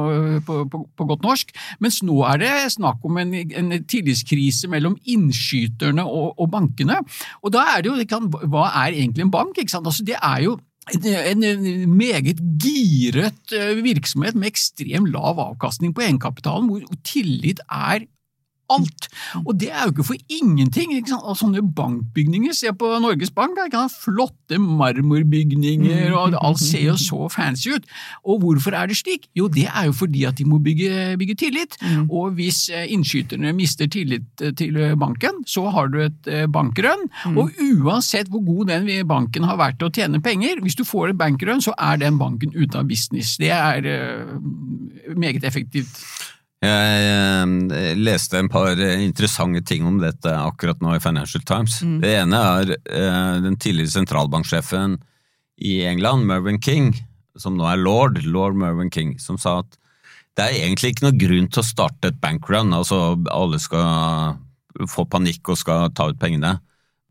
på, 0.46 0.60
på, 0.72 0.82
på, 0.96 1.08
godt 1.12 1.26
norsk. 1.26 1.52
Mens 1.84 2.00
nå 2.06 2.20
er 2.28 2.42
det 2.42 2.54
snakk 2.76 3.04
om 3.06 3.20
en, 3.22 3.34
en 3.34 3.74
tillitskrise 3.88 4.70
mellom 4.72 4.96
innskyterne 5.04 6.04
og, 6.06 6.32
og, 6.34 6.48
bankene. 6.52 6.98
Og 7.42 7.54
da 7.54 7.66
er 7.74 7.84
det 7.84 7.92
jo, 7.92 8.22
hva 8.50 8.70
er 8.84 8.96
egentlig 8.96 9.26
en 9.26 9.34
bank? 9.34 9.60
Altså, 9.66 10.02
det 10.06 10.18
er 10.18 10.42
jo 10.46 10.56
en, 10.94 11.42
en, 11.42 11.96
meget 11.96 12.38
giret 12.62 13.54
eh, 13.54 13.78
virksomhet 13.82 14.36
med 14.38 14.52
ekstrem 14.52 15.08
lav 15.10 15.40
avkastning 15.42 15.94
på 15.94 16.04
egenkapitalen, 16.06 16.68
hvor 16.70 17.00
tillit 17.06 17.62
er 17.66 18.06
alt. 18.72 19.08
Og 19.44 19.54
det 19.60 19.70
er 19.70 19.86
jo 19.86 19.94
ikke 19.94 20.08
for 20.10 20.32
ingenting. 20.32 20.94
ikke 20.96 21.12
sant? 21.12 21.24
Og 21.26 21.38
sånne 21.38 21.62
bankbygninger, 21.76 22.54
se 22.56 22.72
på 22.76 22.90
Norges 23.02 23.32
Bank, 23.34 23.56
der 23.58 23.70
kan 23.72 23.86
ha 23.86 23.92
flotte 23.92 24.58
marmorbygninger, 24.62 26.14
og 26.16 26.36
alt 26.40 26.62
ser 26.62 26.86
jo 26.88 26.96
så 27.00 27.28
fancy 27.32 27.74
ut. 27.76 27.86
Og 28.26 28.40
hvorfor 28.42 28.76
er 28.76 28.90
det 28.90 28.98
slik? 28.98 29.28
Jo, 29.38 29.48
det 29.52 29.68
er 29.70 29.88
jo 29.90 29.96
fordi 29.96 30.24
at 30.28 30.38
de 30.38 30.46
må 30.48 30.58
bygge, 30.62 31.16
bygge 31.20 31.38
tillit. 31.46 31.78
Mm. 31.82 32.06
Og 32.10 32.36
hvis 32.38 32.66
eh, 32.70 32.86
innskyterne 32.92 33.52
mister 33.56 33.90
tillit 33.90 34.42
eh, 34.42 34.54
til 34.56 34.78
banken, 34.98 35.42
så 35.46 35.68
har 35.74 35.90
du 35.92 36.00
et 36.04 36.30
eh, 36.30 36.46
bankrønn. 36.50 37.06
Mm. 37.26 37.38
Og 37.38 37.50
uansett 37.84 38.30
hvor 38.32 38.44
god 38.46 38.72
den 38.72 38.90
banken 39.08 39.46
har 39.46 39.60
vært 39.60 39.80
til 39.80 39.90
å 39.90 39.94
tjene 39.94 40.22
penger, 40.22 40.62
hvis 40.62 40.78
du 40.78 40.84
får 40.86 41.12
et 41.12 41.20
bankrønn, 41.20 41.62
så 41.64 41.74
er 41.78 42.00
den 42.02 42.18
banken 42.20 42.54
ute 42.56 42.78
av 42.78 42.88
business. 42.88 43.36
Det 43.40 43.52
er 43.52 43.86
meget 45.16 45.44
effektivt. 45.44 46.00
Jeg 46.66 47.08
eh, 47.76 47.92
leste 47.98 48.40
en 48.40 48.50
par 48.52 48.78
interessante 48.78 49.62
ting 49.66 49.86
om 49.88 50.00
dette 50.02 50.30
akkurat 50.30 50.80
nå 50.82 50.96
i 50.96 51.02
Financial 51.02 51.44
Times. 51.46 51.80
Mm. 51.82 51.98
Det 52.02 52.12
ene 52.20 52.42
er 52.60 52.72
eh, 52.76 53.34
den 53.44 53.58
tidligere 53.60 53.94
sentralbanksjefen 53.94 54.98
i 55.56 55.78
England, 55.88 56.26
Mervyn 56.28 56.60
King, 56.62 56.92
som 57.38 57.56
nå 57.56 57.66
er 57.70 57.80
lord, 57.80 58.20
lord 58.24 58.56
Mervyn 58.58 58.92
King, 58.92 59.16
som 59.22 59.38
sa 59.40 59.60
at 59.62 59.78
det 60.36 60.44
er 60.44 60.58
egentlig 60.66 60.92
ikke 60.92 61.06
noe 61.06 61.16
grunn 61.16 61.46
til 61.48 61.62
å 61.62 61.66
starte 61.66 62.10
et 62.10 62.20
bankrun. 62.20 62.74
Altså, 62.76 63.16
alle 63.32 63.60
skal 63.62 64.36
få 64.92 65.06
panikk 65.08 65.48
og 65.52 65.60
skal 65.60 65.88
ta 65.96 66.10
ut 66.10 66.18
pengene. 66.20 66.58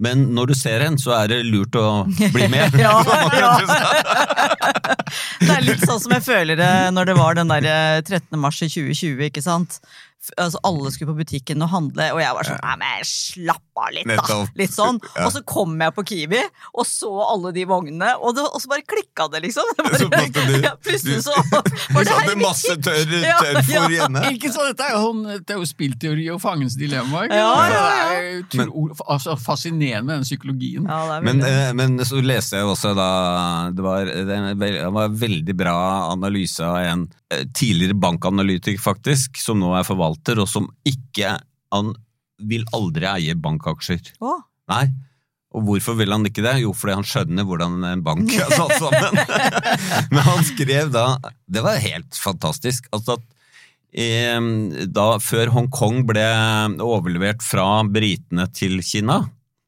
Men 0.04 0.26
når 0.36 0.52
du 0.52 0.56
ser 0.60 0.84
en, 0.84 0.98
så 1.00 1.14
er 1.22 1.30
det 1.32 1.38
lurt 1.48 1.76
å 1.80 2.04
bli 2.34 2.50
med. 2.56 2.76
Ja, 2.80 2.98
ja. 3.36 3.54
Det 5.46 5.52
er 5.54 5.64
litt 5.64 5.86
sånn 5.86 6.02
som 6.04 6.12
jeg 6.16 6.26
føler 6.26 6.60
det 6.60 6.72
når 6.96 7.12
det 7.12 7.16
var 7.18 7.38
den 7.38 7.52
der 7.52 7.68
eh, 7.70 8.02
13. 8.02 8.36
mars 8.42 8.60
i 8.66 8.68
2020, 8.72 9.24
ikke 9.30 9.44
sant? 9.46 9.80
Altså, 10.42 10.60
alle 10.66 10.92
skulle 10.92 11.12
på 11.14 11.20
butikken 11.24 11.62
og 11.62 11.70
handle, 11.70 12.08
og 12.16 12.20
jeg 12.24 12.34
var 12.38 12.48
sånn 12.48 12.62
Nei, 12.66 12.76
men 12.82 13.06
slapp 13.10 13.62
av 13.78 13.90
litt, 13.94 14.08
da! 14.08 14.38
Litt 14.56 14.72
sånn. 14.74 14.98
Og 15.26 15.32
så 15.36 15.42
kom 15.46 15.74
jeg 15.84 15.94
på 15.98 16.04
Kiwi 16.08 16.40
og 16.74 16.86
så 16.88 17.10
alle 17.26 17.52
de 17.56 17.66
vognene, 17.68 18.14
og, 18.22 18.36
det, 18.38 18.46
og 18.48 18.62
så 18.64 18.70
bare 18.72 18.86
klikka 18.88 19.28
det, 19.34 19.42
liksom. 19.46 19.68
Det 19.76 19.84
bare, 19.86 20.00
Så 20.00 20.46
du- 20.48 20.64
ja, 20.64 20.72
plutselig 20.82 21.18
så 21.26 21.34
var 21.52 22.08
det 22.08 22.16
her 22.30 22.40
masse 22.40 22.76
tørr, 22.86 23.12
tørr 23.12 23.60
for 23.68 23.92
igjen. 23.92 24.20
Ikke 24.32 24.52
sant, 24.54 24.72
dette 24.72 24.88
er 24.88 24.96
jo, 24.96 25.02
sånn- 25.10 25.44
det 25.46 25.56
er 25.56 25.60
jo 25.60 25.68
spillteori 25.70 26.28
og 26.34 26.40
fangens 26.44 26.78
dilemma. 26.80 27.26
Ikke? 27.28 27.42
Ja, 27.42 27.52
ja, 27.74 27.84
ja, 28.00 28.42
Det 28.52 28.64
er 28.64 28.72
altså, 29.12 29.36
fascinerende 29.40 30.06
med 30.06 30.16
den 30.22 30.28
psykologien. 30.30 30.88
Ja, 30.88 31.20
Men, 31.26 31.42
eh, 31.44 31.74
men 31.76 31.98
så 32.08 32.22
leste 32.24 32.58
jeg 32.60 32.66
også 32.70 32.94
da 32.96 33.10
Det 33.76 33.84
var, 33.84 34.06
det 34.06 34.40
var 34.94 35.10
en 35.10 35.20
veldig 35.20 35.56
bra 35.58 35.76
analyse 36.14 36.64
av 36.64 36.78
en 36.86 37.06
eh, 37.34 37.44
tidligere 37.56 37.98
bankanalytiker, 38.00 38.80
faktisk, 38.82 39.38
som 39.42 39.60
nå 39.60 39.74
er 39.78 39.84
forvalter, 39.84 40.15
og 40.42 40.48
som 40.50 40.70
ikke 40.88 41.38
Han 41.74 41.96
vil 42.40 42.66
aldri 42.76 43.08
eie 43.10 43.36
bankaksjer. 43.36 44.14
Åh. 44.24 44.42
Nei. 44.72 44.86
Og 45.56 45.64
hvorfor 45.64 45.96
vil 46.00 46.12
han 46.12 46.26
ikke 46.28 46.44
det? 46.44 46.58
Jo, 46.64 46.74
fordi 46.76 46.98
han 46.98 47.08
skjønner 47.08 47.48
hvordan 47.48 47.84
en 47.88 48.04
bank 48.04 48.32
er 48.36 48.52
satt 48.52 48.76
sammen. 48.80 49.20
Men 50.14 50.22
han 50.28 50.44
skrev 50.48 50.92
da 50.94 51.06
Det 51.48 51.64
var 51.64 51.80
helt 51.84 52.20
fantastisk. 52.20 52.90
Altså 52.96 53.18
at 53.18 53.32
da, 53.96 55.06
før 55.24 55.54
Hongkong 55.54 56.02
ble 56.08 56.26
overlevert 56.84 57.44
fra 57.46 57.80
britene 57.88 58.50
til 58.52 58.82
Kina, 58.84 59.22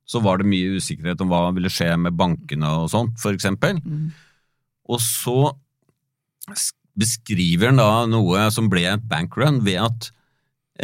så 0.08 0.20
var 0.24 0.42
det 0.42 0.50
mye 0.52 0.80
usikkerhet 0.80 1.22
om 1.24 1.32
hva 1.32 1.46
ville 1.56 1.72
skje 1.72 1.94
med 2.00 2.16
bankene 2.20 2.74
og 2.82 2.90
sånt, 2.92 3.16
for 3.22 3.32
eksempel. 3.36 3.80
Og 4.88 5.00
så 5.04 5.54
beskriver 6.98 7.72
han 7.72 7.80
da 7.80 8.06
noe 8.10 8.50
som 8.52 8.68
ble 8.72 8.84
et 8.90 9.08
bankrun 9.08 9.62
ved 9.64 9.80
at 9.86 10.12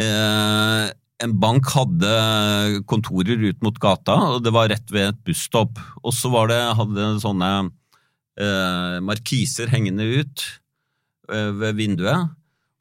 eh, 0.00 0.90
en 1.24 1.34
bank 1.40 1.70
hadde 1.74 2.12
kontorer 2.90 3.40
ut 3.48 3.60
mot 3.64 3.78
gata, 3.80 4.16
og 4.34 4.44
det 4.44 4.52
var 4.54 4.70
rett 4.72 4.92
ved 4.92 5.12
et 5.12 5.24
busstopp. 5.26 5.78
Og 6.02 6.14
så 6.16 6.30
var 6.32 6.50
det, 6.50 6.60
hadde 6.78 6.98
det 6.98 7.24
sånne 7.24 7.50
eh, 7.64 8.96
markiser 9.04 9.70
hengende 9.72 10.06
ut 10.20 10.46
eh, 11.30 11.50
ved 11.60 11.78
vinduet. 11.78 12.34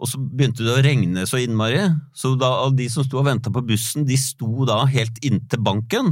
Og 0.03 0.09
så 0.09 0.19
begynte 0.19 0.65
det 0.65 0.73
å 0.73 0.83
regne 0.83 1.23
så 1.29 1.39
innmari, 1.39 1.85
så 2.17 2.33
da, 2.39 2.51
de 2.75 2.89
som 2.91 3.05
sto 3.05 3.21
og 3.21 3.27
venta 3.29 3.53
på 3.53 3.63
bussen, 3.63 4.07
de 4.07 4.17
sto 4.19 4.65
da 4.67 4.81
helt 4.89 5.21
inntil 5.23 5.61
banken 5.63 6.11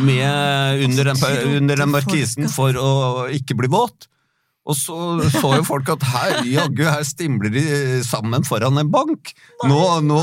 med, 0.00 0.82
under, 0.82 1.12
den, 1.12 1.20
under 1.60 1.82
den 1.84 1.92
markisen 1.92 2.48
for 2.50 2.74
å 2.80 3.28
ikke 3.30 3.54
bli 3.58 3.70
våt. 3.70 4.08
Og 4.62 4.76
så 4.78 4.96
så 5.34 5.48
jo 5.56 5.62
folk 5.66 5.88
at 5.90 6.04
her, 6.06 6.36
jaggu, 6.46 6.84
her 6.86 7.02
stimler 7.02 7.50
de 7.50 7.62
sammen 8.06 8.44
foran 8.46 8.78
en 8.78 8.90
bank. 8.92 9.32
Nå, 9.66 9.78
nå, 10.06 10.18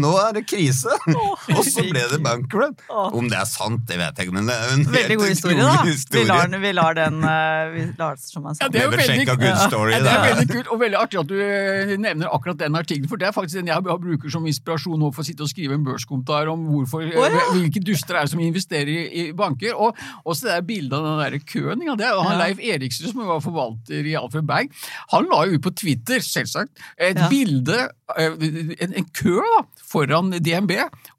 nå 0.00 0.12
er 0.22 0.38
det 0.38 0.46
krise! 0.48 0.94
Og 1.56 1.60
så 1.68 1.84
ble 1.84 2.04
det 2.08 2.20
bankrun. 2.24 2.72
Om 2.88 3.28
det 3.28 3.36
er 3.42 3.48
sant, 3.48 3.82
det 3.90 3.98
vet 4.00 4.16
jeg 4.16 4.30
ikke, 4.30 4.36
men 4.38 4.48
det 4.48 4.56
er 4.56 4.72
en 4.72 4.86
Veldig 4.94 5.18
god 5.20 5.32
historie, 5.34 5.58
da. 5.60 5.82
Vi 6.14 6.22
lar, 6.30 6.56
vi 6.62 6.72
lar 6.72 6.96
den 6.96 7.18
eh, 7.28 7.74
Vi 7.74 7.84
lar 7.98 8.16
det 8.16 8.24
som 8.24 8.46
en 8.48 8.56
Ja, 8.56 8.70
det 8.72 8.80
er 8.80 8.88
jo 8.88 8.94
veldig- 8.94 9.52
story. 9.68 9.92
Ja, 9.92 10.00
det 10.00 10.14
er 10.14 10.24
veldig 10.30 10.48
kult 10.54 10.72
og 10.72 10.80
veldig 10.80 11.00
artig 11.02 11.20
at 11.20 11.28
du 11.28 11.36
eh, 11.44 11.94
nevner 12.00 12.32
akkurat 12.32 12.64
den 12.64 12.80
artikkelen, 12.80 13.10
for 13.10 13.20
det 13.20 13.28
er 13.28 13.36
faktisk 13.36 13.60
den 13.60 13.68
jeg 13.68 13.84
bruker 13.84 14.32
som 14.32 14.48
inspirasjon 14.48 14.96
nå 15.00 15.12
for 15.12 15.24
å 15.24 15.28
sitte 15.28 15.44
og 15.44 15.52
skrive 15.52 15.76
en 15.76 15.84
børskommentar 15.84 16.48
om 16.52 16.64
hvorfor, 16.70 17.04
oh, 17.04 17.28
ja. 17.28 17.44
hvilke 17.52 17.84
duster 17.84 18.16
er 18.16 18.24
det 18.24 18.32
som 18.32 18.40
investerer 18.40 19.12
i, 19.12 19.28
banker. 19.36 19.76
Og 19.76 19.92
også 20.24 20.48
det 20.48 20.56
der 20.56 20.66
bildet 20.72 20.96
av 20.96 21.04
den 21.10 21.22
der 21.26 21.38
køen. 21.44 21.84
Ja, 21.84 21.98
det 22.00 22.08
er 22.08 22.16
jo 22.16 22.24
han 22.24 22.40
Leif 22.40 22.64
Eriksen 22.64 23.12
som 23.12 23.26
var 23.28 23.44
forvalter 23.44 23.73
i 23.90 24.14
Alfred 24.18 24.46
Berg. 24.48 24.70
Han 25.12 25.26
la 25.30 25.44
jo 25.46 25.58
ut 25.58 25.62
på 25.62 25.70
Twitter, 25.74 26.20
selvsagt, 26.20 26.70
et 26.98 27.16
Ja. 27.18 27.28
bilde, 27.28 27.88
eh, 28.18 28.32
en, 28.80 28.94
en 28.94 29.04
kø 29.14 29.36
da, 29.40 29.62
foran 29.94 30.32
DNB. 30.34 30.74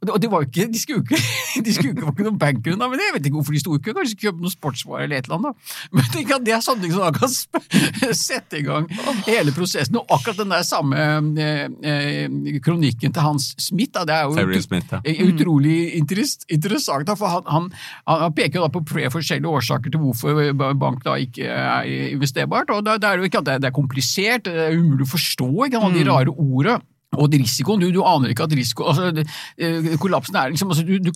Og 0.05 0.20
det, 0.22 0.29
var 0.32 0.46
ikke, 0.46 0.67
de 0.72 0.82
skulle 0.82 1.01
jo 1.01 1.05
ikke, 1.05 1.22
de 1.65 1.75
skulle 1.75 1.94
ikke, 1.96 2.05
var 2.05 2.15
ikke 2.15 2.27
noen 2.27 2.39
bankrun, 2.41 2.79
da, 2.82 2.89
men 2.91 3.01
jeg 3.01 3.15
vet 3.15 3.29
ikke 3.29 3.39
hvorfor 3.39 3.55
de 3.55 3.63
sto 3.63 3.77
ikke. 3.79 3.96
Kanskje 3.98 4.20
kjøpe 4.25 4.44
noen 4.44 4.53
sportsvarer 4.53 5.08
eller 5.08 5.22
et 5.22 5.29
eller 5.29 5.39
annet. 5.39 5.74
Men 5.96 6.08
tenk 6.13 6.34
at 6.36 6.46
det 6.46 6.55
er 6.55 6.63
sånne 6.63 6.84
ting 6.84 6.94
som 6.94 7.05
da 7.05 7.12
kan 7.15 7.32
sette 8.25 8.60
i 8.60 8.63
gang 8.65 8.88
hele 9.25 9.53
prosessen. 9.55 10.00
Og 10.00 10.12
akkurat 10.17 10.41
den 10.41 10.53
der 10.53 10.65
samme 10.67 11.05
eh, 11.41 11.65
eh, 11.86 12.60
kronikken 12.65 13.13
til 13.15 13.25
Hans 13.25 13.51
Smith, 13.62 13.94
da, 13.96 14.05
det 14.08 14.17
er 14.17 14.27
jo 14.27 14.63
Smith, 14.65 14.91
ja. 14.91 15.01
Eh, 15.03 15.22
Utrolig 15.25 15.77
interest, 16.00 16.46
interessant, 16.51 17.08
da, 17.08 17.15
for 17.20 17.32
han, 17.32 17.46
han, 17.50 17.70
han 18.10 18.36
peker 18.36 18.60
jo 18.60 18.65
da 18.67 18.72
på 18.74 18.84
forskjellige 19.13 19.51
årsaker 19.60 19.94
til 19.94 20.03
hvorfor 20.03 20.51
bank 20.79 21.05
da 21.05 21.15
ikke 21.22 21.48
er 21.48 21.88
investerbart. 22.12 22.74
og 22.74 22.84
Det, 22.86 23.00
det 23.03 23.10
er 23.10 23.22
jo 23.22 23.29
ikke 23.29 23.44
at 23.44 23.50
det, 23.50 23.62
det 23.63 23.72
er 23.72 23.77
komplisert, 23.77 24.50
det 24.50 24.67
er 24.67 24.77
umulig 24.77 25.08
å 25.08 25.13
forstå 25.15 25.50
ikke 25.67 25.82
sant, 25.82 25.98
de 25.98 26.05
rare 26.10 26.34
ordene. 26.36 26.82
Og 27.22 27.34
risikoen, 27.36 27.81
du, 27.81 27.89
du 27.93 28.01
aner 28.05 28.31
ikke 28.34 28.48
at 28.48 28.55
risiko, 28.57 28.88
altså, 28.91 29.12
det- 29.15 29.27
eh, 29.57 29.95
kollapsen 30.01 30.36
er 30.39 30.53
liksom, 30.53 30.72
altså, 30.74 30.86
du, 30.88 30.98
du, 31.00 31.12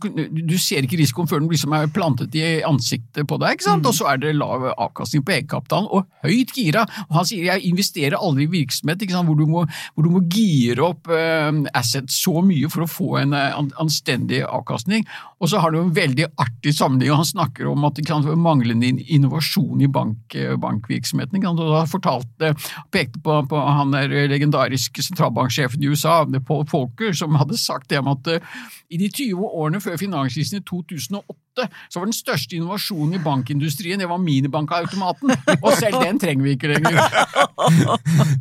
du 0.50 0.58
ser 0.62 0.86
ikke 0.86 1.00
risikoen 1.00 1.29
før 1.29 1.41
den 1.44 1.50
liksom 1.51 1.74
er 1.77 1.89
plantet 1.94 2.36
i 2.39 2.62
ansiktet 2.68 3.27
på 3.29 3.39
deg, 3.41 3.58
ikke 3.58 3.68
sant? 3.68 3.86
og 3.89 3.96
så 3.96 4.10
er 4.13 4.22
det 4.22 4.36
lav 4.38 4.68
avkastning 4.75 5.24
på 5.25 5.36
egenkapitalen 5.38 5.89
og 5.91 6.08
høyt 6.25 6.53
gira. 6.56 6.86
Og 7.10 7.20
han 7.20 7.27
sier 7.29 7.48
jeg 7.50 7.65
investerer 7.70 8.18
aldri 8.20 8.48
i 8.48 8.51
virksomhet 8.51 9.01
ikke 9.06 9.15
sant? 9.15 9.29
Hvor, 9.29 9.38
du 9.39 9.46
må, 9.50 9.65
hvor 9.96 10.06
du 10.08 10.12
må 10.13 10.24
gire 10.32 10.86
opp 10.89 11.10
uh, 11.12 11.51
assets 11.77 12.20
så 12.24 12.39
mye 12.46 12.70
for 12.72 12.86
å 12.86 12.89
få 12.89 13.10
en 13.22 13.36
uh, 13.36 13.60
anstendig 13.82 14.41
avkastning. 14.48 15.06
Og 15.39 15.51
så 15.51 15.62
har 15.63 15.72
du 15.72 15.79
en 15.82 15.94
veldig 15.96 16.27
artig 16.41 16.74
sammenheng, 16.75 17.13
og 17.13 17.22
han 17.22 17.29
snakker 17.29 17.70
om 17.72 17.86
at 17.88 18.00
det 18.00 18.36
manglende 18.39 18.89
innovasjon 19.08 19.82
i 19.82 19.88
bank, 19.88 20.36
eh, 20.36 20.56
bankvirksomheten. 20.60 21.38
Ikke 21.38 21.48
sant? 21.48 21.62
Og 21.63 21.72
da 21.72 21.84
fortalte, 21.89 22.51
pekte 22.91 23.22
på, 23.24 23.38
på 23.50 23.62
han 23.63 23.94
der 23.96 24.12
legendariske 24.32 25.03
sentralbanksjefen 25.06 25.84
USA, 25.89 26.22
er 26.24 26.65
Folker, 26.69 27.13
som 27.17 27.38
hadde 27.39 27.58
sagt 27.60 27.89
det 27.91 28.00
om 28.01 28.12
at 28.13 28.29
eh, 28.31 28.58
i 28.89 28.98
de 29.01 29.10
20 29.10 29.46
årene 29.50 29.81
før 29.84 29.98
finanskrisen 30.01 30.62
i 30.62 30.65
2008 30.65 31.67
så 31.89 32.00
var 32.00 32.08
den 32.08 32.15
største 32.15 32.55
innovasjonen 32.55 33.17
i 33.17 33.24
bankindustrien 33.24 34.00
det 34.00 34.08
var 34.10 34.22
minibankautomaten. 34.24 35.34
Og 35.60 35.74
selv 35.77 36.00
den 36.03 36.19
trenger 36.22 36.46
vi 36.46 36.55
ikke 36.55 36.74
lenger. 36.74 37.00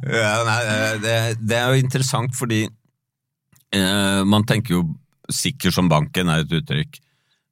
Ja, 0.08 0.34
nei, 0.46 0.60
det, 1.02 1.14
det 1.42 1.56
er 1.58 1.72
jo 1.72 1.82
interessant 1.82 2.36
fordi 2.38 2.62
eh, 3.74 4.22
man 4.28 4.46
tenker 4.48 4.78
jo 4.78 4.82
sikker 5.28 5.74
som 5.74 5.90
banken 5.90 6.30
er 6.32 6.44
et 6.44 6.54
uttrykk, 6.60 7.00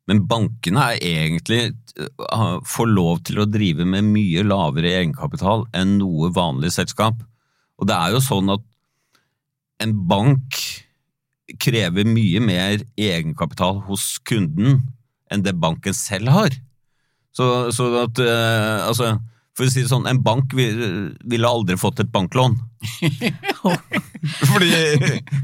men 0.09 0.23
bankene 0.31 0.85
er 0.93 1.03
egentlig 1.03 1.61
eh, 1.99 2.57
får 2.65 2.93
lov 2.93 3.21
til 3.27 3.43
å 3.43 3.49
drive 3.51 3.87
med 3.89 4.07
mye 4.15 4.45
lavere 4.47 4.95
egenkapital 5.01 5.67
enn 5.77 5.99
noe 6.01 6.31
vanlig 6.35 6.73
selskap. 6.79 7.19
Og 7.77 7.91
det 7.91 7.99
er 7.99 8.15
jo 8.15 8.23
sånn 8.25 8.55
at 8.55 8.65
en 9.83 9.95
bank 10.09 10.59
krever 11.63 12.07
mye 12.09 12.43
mer 12.43 12.83
egenkapital 12.99 13.81
hos 13.87 14.17
kunden 14.27 14.81
enn 15.33 15.43
det 15.47 15.57
banken 15.59 15.95
selv 15.97 16.33
har. 16.35 16.55
Så, 17.37 17.47
så 17.75 17.89
at 18.01 18.21
uh, 18.23 18.87
altså, 18.89 19.17
For 19.57 19.67
å 19.67 19.73
si 19.73 19.83
det 19.85 19.91
sånn, 19.91 20.07
en 20.09 20.23
bank 20.25 20.55
vil, 20.57 20.79
ville 21.25 21.49
aldri 21.49 21.77
fått 21.81 22.01
et 22.03 22.11
banklån. 22.13 22.57
fordi 24.51 24.71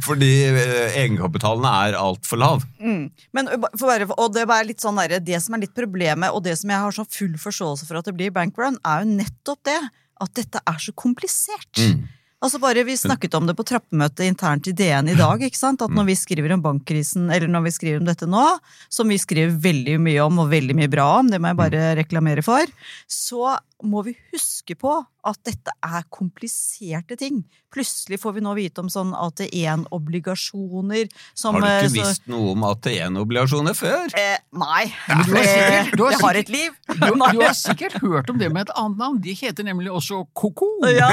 fordi 0.05 0.31
eh, 0.51 0.99
egenkapitalen 1.01 1.65
er 1.69 1.97
altfor 1.97 2.41
lav. 2.43 2.67
Mm. 2.77 3.07
Men, 3.33 3.49
for 3.81 4.05
og 4.17 4.35
det, 4.37 4.45
er 4.45 4.73
sånn 4.81 5.01
der, 5.01 5.17
det 5.25 5.41
som 5.41 5.57
er 5.57 5.65
litt 5.65 5.75
problemet, 5.77 6.29
og 6.29 6.45
det 6.45 6.59
som 6.61 6.73
jeg 6.73 6.85
har 6.85 6.97
så 6.97 7.07
full 7.09 7.39
forståelse 7.41 7.89
for 7.89 8.01
at 8.01 8.11
det 8.11 8.17
blir 8.19 8.35
bankrun, 8.37 8.77
er 8.85 9.05
jo 9.05 9.17
nettopp 9.17 9.65
det. 9.71 9.81
At 10.23 10.37
dette 10.39 10.61
er 10.69 10.79
så 10.79 10.93
komplisert. 10.95 11.81
Mm. 11.81 12.05
Altså 12.43 12.59
bare, 12.59 12.83
Vi 12.83 12.97
snakket 12.99 13.35
om 13.39 13.47
det 13.47 13.55
på 13.55 13.65
trappemøtet 13.67 14.27
internt 14.27 14.67
i 14.67 14.75
DN 14.75 15.13
i 15.13 15.19
dag. 15.19 15.43
ikke 15.47 15.59
sant? 15.59 15.83
At 15.85 15.95
når 15.95 16.09
vi 16.11 16.17
skriver 16.19 16.57
om 16.57 16.65
bankkrisen, 16.65 17.31
eller 17.31 17.47
når 17.47 17.69
vi 17.69 17.75
skriver 17.77 18.01
om 18.03 18.09
dette 18.09 18.27
nå, 18.27 18.47
som 18.91 19.09
vi 19.09 19.19
skriver 19.21 19.55
veldig 19.63 20.01
mye 20.03 20.25
om 20.25 20.41
og 20.43 20.51
veldig 20.51 20.75
mye 20.75 20.91
bra 20.91 21.07
om, 21.21 21.31
det 21.31 21.39
må 21.39 21.53
jeg 21.53 21.61
bare 21.61 21.85
reklamere 22.01 22.43
for, 22.43 22.67
så 23.07 23.55
må 23.83 24.03
vi 24.07 24.15
huske 24.33 24.75
på 24.79 24.93
at 25.23 25.39
dette 25.47 25.71
er 25.87 26.03
kompliserte 26.11 27.15
ting. 27.19 27.45
Plutselig 27.73 28.19
får 28.21 28.33
vi 28.37 28.43
nå 28.43 28.53
vite 28.59 28.83
om 28.83 28.89
sånn 28.91 29.13
AT1-obligasjoner 29.15 31.09
som 31.39 31.55
Har 31.55 31.63
du 31.63 31.67
eh, 31.69 31.77
ikke 31.85 31.91
så- 31.93 32.09
visst 32.11 32.27
noe 32.31 32.51
om 32.57 32.65
AT1-obligasjoner 32.67 33.75
før? 33.79 34.11
Eh, 34.19 34.39
nei. 34.53 34.93
men 35.09 35.23
du 35.27 35.33
har 35.37 35.45
sikkert- 35.47 35.97
du 35.97 36.03
har 36.05 36.11
jeg 36.13 36.21
har 36.21 36.35
et 36.41 36.49
liv. 36.49 36.71
Du, 36.89 37.07
du 37.15 37.41
har 37.41 37.55
sikkert 37.67 37.93
hørt 38.03 38.31
om 38.31 38.39
det 38.39 38.51
med 38.53 38.69
et 38.69 38.75
annet 38.77 38.99
navn. 38.99 39.21
De 39.23 39.33
heter 39.35 39.65
nemlig 39.65 39.91
også 39.95 40.27
Koko. 40.35 40.67
Ja. 40.91 41.09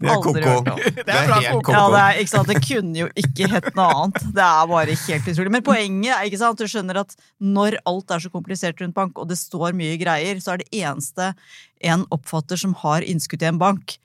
Det 0.00 0.08
er 0.08 0.16
koko. 0.16 0.32
Det 0.32 1.06
er 1.06 1.32
helt 1.32 1.50
koko. 1.50 1.60
koko. 1.60 1.72
Ja, 1.72 1.84
det, 1.90 2.00
er, 2.00 2.20
ikke 2.24 2.34
sant? 2.34 2.48
det 2.48 2.62
kunne 2.64 2.96
jo 3.04 3.08
ikke 3.14 3.50
hett 3.52 3.70
noe 3.76 3.88
annet. 4.00 4.20
Det 4.34 4.44
er 4.48 4.66
bare 4.72 4.96
helt 4.96 5.28
utrolig. 5.34 5.50
Men 5.58 5.62
poenget 5.66 6.16
er 6.16 6.24
ikke 6.28 6.40
sant? 6.40 6.58
du 6.60 6.66
skjønner 6.68 7.00
at 7.04 7.14
når 7.40 7.78
alt 7.88 8.10
er 8.10 8.18
så 8.24 8.30
komplisert 8.32 8.80
rundt 8.80 8.94
bank, 8.96 9.18
og 9.20 9.28
det 9.28 9.38
står 9.38 9.72
mye 9.76 9.96
greier, 10.00 10.40
så 10.40 10.54
er 10.56 10.64
det 10.64 10.68
eneste 10.72 11.34
en 11.80 12.06
oppfatter 12.12 12.60
som 12.60 12.74
har 12.82 13.02
innskudd 13.06 13.42
i 13.42 13.50
en 13.50 13.58
bank, 13.60 13.96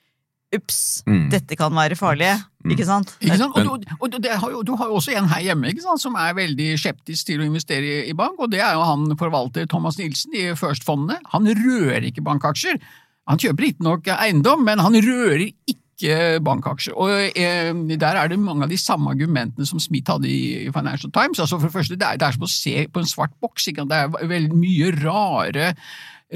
ups, 0.56 1.04
Mm. 1.08 1.30
dette 1.30 1.56
kan 1.58 1.74
være 1.74 1.98
farlig. 2.00 2.30
Ikke 2.66 2.86
sant? 2.88 3.12
Ikke 3.20 3.38
sant? 3.38 3.58
Og, 3.58 3.82
du, 3.84 3.96
og 4.00 4.22
det 4.24 4.32
har 4.40 4.52
jo, 4.52 4.62
du 4.64 4.76
har 4.80 4.88
jo 4.88 4.96
også 5.02 5.12
en 5.18 5.28
her 5.28 5.42
hjemme 5.42 5.68
ikke 5.70 5.84
sant, 5.84 6.02
som 6.02 6.16
er 6.16 6.34
veldig 6.38 6.70
skeptisk 6.80 7.28
til 7.28 7.42
å 7.42 7.46
investere 7.46 7.84
i, 7.84 8.10
i 8.10 8.14
bank, 8.14 8.40
og 8.40 8.52
det 8.54 8.62
er 8.64 8.74
jo 8.78 8.86
han 8.88 9.10
forvalter 9.20 9.68
Thomas 9.68 9.98
Nilsen 10.00 10.34
i 10.34 10.46
First-fondene. 10.58 11.20
Han 11.34 11.46
rører 11.46 12.08
ikke 12.08 12.24
bankaksjer. 12.26 12.80
Han 13.28 13.42
kjøper 13.42 13.68
riktignok 13.68 14.08
eiendom, 14.16 14.64
men 14.66 14.80
han 14.80 14.96
rører 14.96 15.50
ikke 15.50 16.40
bankaksjer. 16.46 16.96
Og 16.96 17.38
eh, 17.38 17.74
Der 17.98 18.16
er 18.20 18.28
det 18.32 18.40
mange 18.40 18.64
av 18.66 18.70
de 18.70 18.78
samme 18.78 19.12
argumentene 19.14 19.66
som 19.68 19.80
Smith 19.80 20.12
hadde 20.12 20.30
i 20.30 20.72
Financial 20.72 21.12
Times. 21.12 21.40
Altså 21.40 21.60
for 21.60 21.68
det 21.68 21.74
første, 21.76 21.98
Det 22.00 22.08
er, 22.08 22.18
det 22.18 22.28
er 22.28 22.38
som 22.38 22.48
å 22.48 22.52
se 22.52 22.88
på 22.88 23.00
en 23.02 23.10
svart 23.10 23.34
boks. 23.42 23.68
Ikke? 23.68 23.84
sant? 23.84 23.94
Det 23.94 24.24
er 24.24 24.34
veldig 24.34 24.58
mye 24.60 24.92
rare 25.04 25.74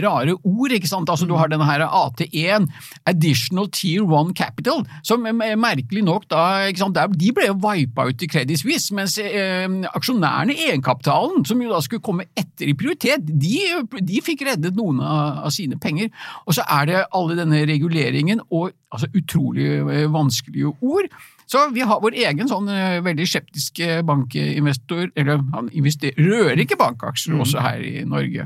rare 0.03 0.35
ord. 0.37 0.71
ikke 0.75 0.89
sant? 0.89 1.09
Altså 1.09 1.27
Du 1.29 1.35
har 1.37 1.51
denne 1.51 1.67
her 1.67 1.85
AT1, 1.85 2.67
Additional 3.09 3.69
Tier 3.73 4.03
1 4.03 4.33
Capital, 4.37 4.85
som 5.03 5.25
eh, 5.25 5.55
merkelig 5.59 6.03
nok 6.05 6.27
da, 6.31 6.43
ikke 6.69 6.83
sant? 6.83 6.99
De 7.19 7.33
ble 7.35 7.49
jo 7.49 7.57
vipa 7.63 8.07
ut 8.09 8.25
i 8.25 8.29
Credit 8.31 8.59
Suisse, 8.59 8.93
mens 8.95 9.17
eh, 9.21 9.67
aksjonærene, 9.93 10.57
egenkapitalen, 10.69 11.45
som 11.47 11.61
jo 11.61 11.71
da 11.73 11.81
skulle 11.85 12.05
komme 12.05 12.29
etter 12.37 12.69
i 12.71 12.77
prioritet, 12.77 13.25
de, 13.29 13.59
de 14.01 14.21
fikk 14.25 14.45
reddet 14.47 14.77
noen 14.77 15.01
av, 15.03 15.45
av 15.47 15.55
sine 15.55 15.79
penger. 15.81 16.11
Og 16.45 16.57
så 16.57 16.65
er 16.79 16.89
det 16.89 17.03
alle 17.15 17.39
denne 17.39 17.63
reguleringen 17.69 18.43
og 18.49 18.71
altså 18.93 19.09
utrolig 19.15 19.67
eh, 19.79 20.07
vanskelige 20.11 20.73
ord. 20.81 21.09
Så 21.49 21.63
vi 21.73 21.81
har 21.81 22.01
vår 22.01 22.17
egen 22.27 22.49
sånn 22.49 22.69
eh, 22.69 22.99
veldig 23.05 23.25
skeptiske 23.29 24.01
bankinvestor, 24.05 25.09
eller 25.17 25.41
han 25.55 25.71
rører 25.73 26.61
ikke 26.61 26.77
bankaksjer 26.79 27.39
også 27.41 27.65
her 27.65 27.81
i 27.85 28.05
Norge. 28.05 28.45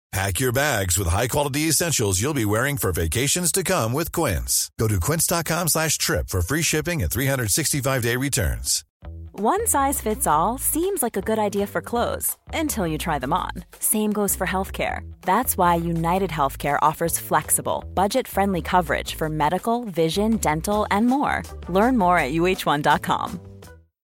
Pack 0.11 0.41
your 0.41 0.51
bags 0.51 0.97
with 0.97 1.07
high-quality 1.07 1.69
essentials 1.69 2.21
you'll 2.21 2.33
be 2.33 2.43
wearing 2.45 2.75
for 2.75 2.91
vacations 2.91 3.49
to 3.53 3.63
come 3.63 3.93
with 3.93 4.11
Quince. 4.11 4.69
Go 4.77 4.89
to 4.89 4.99
quince.com 4.99 5.69
slash 5.69 5.97
trip 5.97 6.27
for 6.27 6.41
free 6.41 6.61
shipping 6.61 7.01
and 7.01 7.09
365-day 7.09 8.17
returns. 8.17 8.83
One 9.31 9.65
size 9.65 10.01
fits 10.01 10.27
all 10.27 10.57
seems 10.57 11.01
like 11.01 11.15
a 11.15 11.21
good 11.21 11.39
idea 11.39 11.65
for 11.65 11.81
clothes 11.81 12.35
until 12.53 12.85
you 12.85 12.97
try 12.97 13.19
them 13.19 13.31
on. 13.31 13.51
Same 13.79 14.11
goes 14.11 14.35
for 14.35 14.45
healthcare. 14.45 15.09
That's 15.21 15.57
why 15.57 15.75
United 15.75 16.29
Healthcare 16.29 16.77
offers 16.81 17.17
flexible, 17.17 17.85
budget 17.93 18.27
friendly 18.27 18.61
coverage 18.61 19.15
for 19.15 19.29
medical, 19.29 19.85
vision, 19.85 20.35
dental, 20.37 20.85
and 20.91 21.07
more. 21.07 21.43
Learn 21.69 21.97
more 21.97 22.17
at 22.17 22.33
uh1.com. 22.33 23.39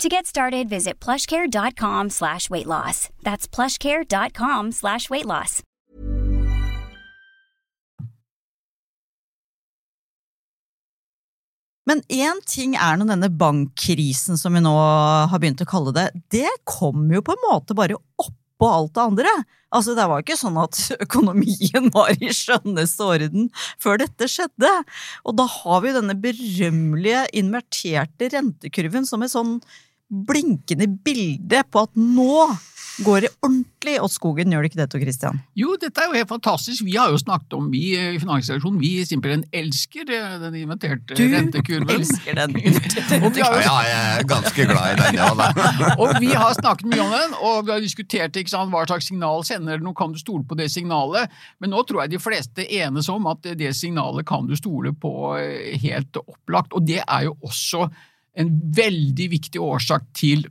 To 0.00 0.08
get 0.08 0.26
started, 0.26 0.68
visit 0.68 0.98
plushcare.com 0.98 2.10
slash 2.10 2.50
weight 2.50 2.66
loss. 2.66 3.10
That's 3.22 3.46
plushcare.com 3.46 4.72
slash 4.72 5.08
weight 5.08 5.24
loss. 5.26 5.62
Men 11.86 12.00
én 12.08 12.40
ting 12.48 12.74
er 12.80 12.96
nå 12.96 13.04
denne 13.06 13.28
bankkrisen 13.28 14.40
som 14.40 14.56
vi 14.56 14.62
nå 14.64 14.72
har 14.74 15.38
begynt 15.38 15.62
å 15.62 15.68
kalle 15.68 15.92
det. 15.94 16.08
Det 16.32 16.48
kom 16.64 17.06
jo 17.12 17.20
på 17.22 17.36
en 17.36 17.44
måte 17.44 17.76
bare 17.76 18.00
oppå 18.18 18.70
alt 18.70 18.94
det 18.96 19.04
andre. 19.04 19.34
Altså, 19.74 19.94
det 19.98 20.06
var 20.08 20.22
ikke 20.22 20.38
sånn 20.40 20.56
at 20.62 20.78
økonomien 21.04 21.90
var 21.94 22.12
i 22.16 22.32
skjønneste 22.34 23.06
orden 23.06 23.50
før 23.82 24.00
dette 24.00 24.28
skjedde. 24.32 24.70
Og 25.28 25.36
da 25.38 25.46
har 25.60 25.82
vi 25.84 25.92
jo 25.92 25.98
denne 26.00 26.16
berømmelige 26.24 27.26
inverterte 27.42 28.32
rentekurven 28.32 29.06
som 29.06 29.22
et 29.26 29.34
sånn 29.34 29.58
blinkende 30.10 30.88
bilde 31.04 31.64
på 31.72 31.86
at 31.86 31.96
nå 31.98 32.46
går 33.02 33.24
det 33.24 33.30
ordentlig 33.42 33.96
åt 33.98 34.12
skogen, 34.14 34.52
gjør 34.54 34.62
det 34.62 34.68
ikke 34.70 34.78
det, 34.78 34.84
Tor 34.92 35.00
Christian? 35.02 35.38
Jo, 35.58 35.72
dette 35.82 35.98
er 35.98 36.12
jo 36.12 36.14
helt 36.14 36.30
fantastisk. 36.30 36.84
Vi 36.86 36.92
har 36.94 37.10
jo 37.10 37.18
snakket 37.18 37.56
om, 37.56 37.64
vi 37.72 37.80
i 37.98 38.20
Finansredaksjonen, 38.22 38.78
vi 38.78 38.90
simpelthen 39.08 39.42
elsker 39.50 40.12
eh, 40.14 40.36
den 40.44 40.54
inventerte 40.60 41.16
Du 41.18 41.24
rentekurven. 41.32 41.90
elsker 41.96 42.38
den. 42.38 42.54
inventerte 42.62 43.18
rentekurven. 43.18 43.40
ja, 43.42 43.64
Ja, 43.66 43.74
jeg 43.88 44.20
er 44.20 44.28
ganske 44.30 44.68
glad 44.70 44.92
i 44.92 45.00
den, 45.02 45.18
ja. 45.18 45.28
Da. 45.34 45.48
og 46.04 46.14
vi 46.22 46.30
har 46.38 46.54
snakket 46.54 46.86
mye 46.92 47.02
om 47.02 47.16
den, 47.16 47.36
og 47.40 47.66
vi 47.66 47.74
har 47.74 47.82
diskutert 47.82 48.38
ikke 48.38 48.54
sant, 48.54 48.70
hva 48.70 48.86
slags 48.86 49.10
signal 49.10 49.42
sender 49.48 49.82
den, 49.82 49.90
og 49.90 49.98
kan 49.98 50.14
du 50.14 50.22
stole 50.22 50.46
på 50.46 50.54
det 50.62 50.70
signalet. 50.70 51.34
Men 51.58 51.74
nå 51.74 51.82
tror 51.88 52.04
jeg 52.04 52.14
de 52.14 52.22
fleste 52.22 52.68
enes 52.78 53.10
om 53.10 53.26
at 53.32 53.42
det 53.58 53.74
signalet 53.74 54.22
kan 54.30 54.46
du 54.46 54.54
stole 54.60 54.94
på 54.94 55.34
eh, 55.42 55.74
helt 55.82 56.22
opplagt. 56.22 56.70
Og 56.78 56.86
det 56.86 57.02
er 57.02 57.26
jo 57.26 57.34
også 57.42 57.88
en 58.34 58.50
veldig 58.76 59.28
viktig 59.36 59.62
årsak 59.62 60.08
til 60.16 60.46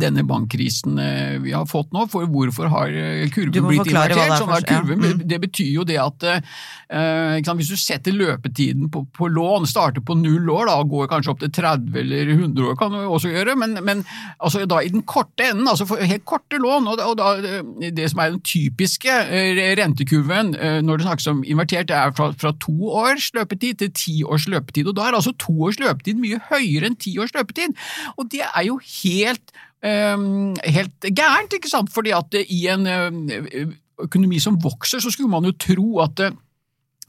denne 0.00 0.22
bankkrisen 0.24 0.96
eh, 0.98 1.34
vi 1.42 1.52
har 1.52 1.66
fått 1.68 1.90
nå, 1.92 2.06
for 2.08 2.24
hvorfor 2.32 2.70
har 2.72 2.92
eh, 2.96 3.26
kurven 3.32 3.66
blitt 3.68 3.90
er 3.90 3.90
invertert? 3.92 4.38
Sånn 4.40 4.52
at 4.54 4.64
først, 4.64 4.70
ja. 4.72 4.96
Mm. 4.96 5.24
Det 5.28 5.38
betyr 5.42 5.68
jo 5.68 5.84
det 5.84 5.98
at 6.00 6.24
eh, 6.28 7.40
sant, 7.44 7.58
hvis 7.60 7.72
du 7.74 7.76
setter 7.76 8.16
løpetiden 8.16 8.88
på, 8.92 9.04
på 9.12 9.28
lån, 9.28 9.66
starter 9.68 10.04
på 10.04 10.16
null 10.16 10.48
år 10.48 10.70
da, 10.70 10.78
og 10.80 10.94
går 10.94 11.10
kanskje 11.10 11.34
opp 11.34 11.42
til 11.42 11.52
30 11.58 11.98
eller 12.00 12.32
100 12.32 12.70
år, 12.70 12.78
kan 12.80 12.96
du 12.96 13.02
også 13.02 13.34
gjøre, 13.34 13.56
men, 13.60 13.76
men 13.84 14.00
altså, 14.38 14.62
da 14.70 14.80
i 14.80 14.92
den 14.94 15.04
korte 15.04 15.50
enden, 15.50 15.68
altså 15.68 15.84
for 15.90 16.00
helt 16.00 16.24
korte 16.28 16.60
lån, 16.62 16.88
og, 16.88 17.02
og 17.10 17.18
da, 17.20 17.34
det 17.92 18.08
som 18.08 18.22
er 18.24 18.32
den 18.32 18.40
typiske 18.48 19.18
rentekurven 19.76 20.54
når 20.86 21.02
det 21.02 21.06
snakkes 21.06 21.28
om 21.34 21.42
invertert, 21.44 21.90
det 21.90 21.98
er 21.98 22.14
fra, 22.16 22.30
fra 22.38 22.54
to 22.62 22.88
års 22.88 23.28
løpetid 23.36 23.82
til 23.82 23.92
ti 23.98 24.16
års 24.24 24.48
løpetid, 24.48 24.88
og 24.88 24.96
da 24.96 25.10
er 25.10 25.18
altså 25.20 25.34
to 25.36 25.52
års 25.68 25.80
løpetid 25.82 26.20
mye 26.22 26.40
høyere 26.48 26.88
enn 26.88 26.96
ti 26.96 27.18
års 27.20 27.34
løpetid, 27.36 27.76
og 28.16 28.32
det 28.32 28.46
er 28.46 28.66
jo 28.70 28.78
helt 28.80 29.52
helt 29.82 31.06
gærent, 31.10 31.52
ikke 31.56 31.70
sant? 31.70 31.90
Fordi 31.92 32.12
at 32.14 32.36
i 32.48 32.66
en 32.70 32.86
eh, 32.86 33.72
økonomi 34.02 34.38
som 34.42 34.58
vokser, 34.62 35.02
så 35.02 35.10
skulle 35.10 35.30
man 35.30 35.44
jo 35.48 35.52
tro 35.58 35.88
at 36.04 36.22
eh, 36.22 36.36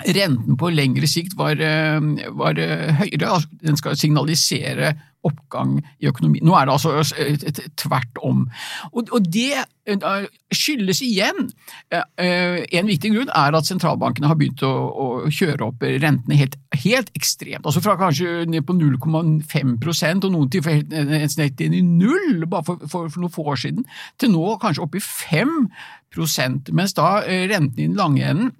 renten 0.01 0.57
på 0.57 0.71
lengre 0.73 1.07
sikt 1.09 1.37
var, 1.37 1.59
eh, 1.61 2.01
var 2.33 2.59
eh, 2.59 2.93
høyere. 2.97 3.29
Altså, 3.29 3.49
Den 3.61 3.77
skal 3.77 3.97
signalisere 3.97 4.95
oppgang 5.23 5.77
i 6.03 6.09
økonomien. 6.09 6.43
Nå 6.43 6.55
er 6.57 6.67
det 6.67 6.73
altså 6.73 6.97
eh, 7.15 7.61
tvert 7.79 8.17
om. 8.25 8.47
Og, 8.91 9.07
og 9.13 9.29
det 9.31 9.63
skyldes 10.55 11.01
igjen 11.03 11.49
En 11.91 12.87
viktig 12.87 13.09
grunn 13.11 13.31
er 13.35 13.55
at 13.57 13.67
sentralbankene 13.67 14.29
har 14.31 14.37
begynt 14.39 14.63
å, 14.63 14.69
å 14.71 15.07
kjøre 15.27 15.67
opp 15.67 15.83
rentene 15.83 16.37
helt, 16.39 16.55
helt 16.85 17.11
ekstremt. 17.17 17.65
Altså 17.67 17.83
fra 17.83 17.97
kanskje 17.99 18.45
ned 18.47 18.63
på 18.63 18.77
0,5 18.77 19.73
og 20.23 20.29
noen 20.31 20.53
til 20.55 20.63
nesten 20.63 21.67
inn 21.67 21.75
i 21.75 21.83
null 21.83 22.47
bare 22.47 22.63
for, 22.63 22.87
for, 22.87 23.11
for 23.11 23.25
noen 23.25 23.35
få 23.35 23.43
år 23.51 23.59
siden, 23.65 23.83
til 24.15 24.31
nå 24.31 24.55
kanskje 24.63 24.87
oppe 24.87 25.01
i 25.01 25.03
5 25.03 25.57
mens 26.71 26.93
da 26.95 27.23
eh, 27.25 27.47
renten 27.51 27.79
i 27.79 27.87
den 27.87 27.99
lange 27.99 28.23
enden 28.23 28.53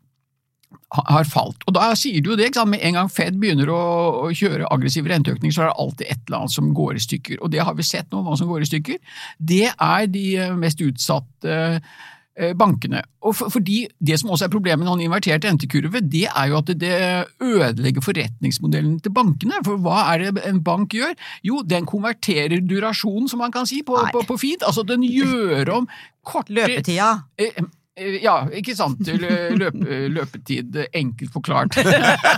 har 0.94 1.28
falt. 1.30 1.64
Og 1.68 1.76
da 1.76 1.90
sier 1.98 2.22
du 2.22 2.34
jo 2.34 2.40
det, 2.40 2.52
med 2.70 2.84
en 2.86 3.00
gang 3.00 3.12
Fed 3.12 3.40
begynner 3.42 3.72
å, 3.74 3.82
å 4.26 4.32
kjøre 4.36 4.70
aggressiv 4.74 5.10
renteøkning, 5.10 5.54
så 5.54 5.66
er 5.66 5.72
det 5.72 5.82
alltid 5.84 6.08
et 6.08 6.24
eller 6.28 6.44
annet 6.44 6.56
som 6.56 6.72
går 6.78 6.98
i 7.00 7.06
stykker. 7.08 7.42
Og 7.42 7.54
det 7.54 7.64
har 7.66 7.78
vi 7.78 7.86
sett 7.88 8.10
nå, 8.14 8.24
hva 8.26 8.38
som 8.40 8.50
går 8.52 8.66
i 8.66 8.72
stykker. 8.72 9.20
Det 9.38 9.68
er 9.72 10.10
de 10.14 10.26
eh, 10.38 10.56
mest 10.60 10.82
utsatte 10.86 11.58
eh, 11.58 12.54
bankene. 12.60 13.04
Og 13.26 13.36
for, 13.38 13.54
fordi 13.54 13.84
Det 13.98 14.20
som 14.20 14.34
også 14.36 14.48
er 14.48 14.54
problemet 14.54 14.86
med 14.86 14.94
en 14.94 15.06
invertert 15.08 15.46
rentekurve, 15.48 16.04
det 16.06 16.26
er 16.30 16.50
jo 16.52 16.60
at 16.62 16.74
det 16.78 16.96
ødelegger 17.42 18.06
forretningsmodellen 18.06 18.98
til 19.04 19.14
bankene. 19.16 19.62
For 19.66 19.82
hva 19.82 20.08
er 20.14 20.28
det 20.28 20.48
en 20.50 20.64
bank 20.66 20.94
gjør? 20.94 21.14
Jo, 21.46 21.62
den 21.66 21.90
konverterer 21.90 22.62
durasjonen, 22.62 23.30
som 23.32 23.42
man 23.42 23.54
kan 23.54 23.70
si 23.70 23.82
på, 23.86 23.98
på, 24.14 24.26
på 24.28 24.42
fint. 24.42 24.66
Altså 24.66 24.86
den 24.88 25.06
gjør 25.08 25.80
om 25.82 25.88
kort 26.26 26.54
Løpetida. 26.54 27.16
Eh, 27.42 27.64
Ja, 27.96 28.48
ikke 28.50 28.74
sant. 28.74 29.06
Lø- 29.06 29.54
Løp, 29.60 29.76
løpetid, 30.16 30.76
eh, 30.82 30.88
enkelt 30.98 31.30
forklart. 31.36 31.76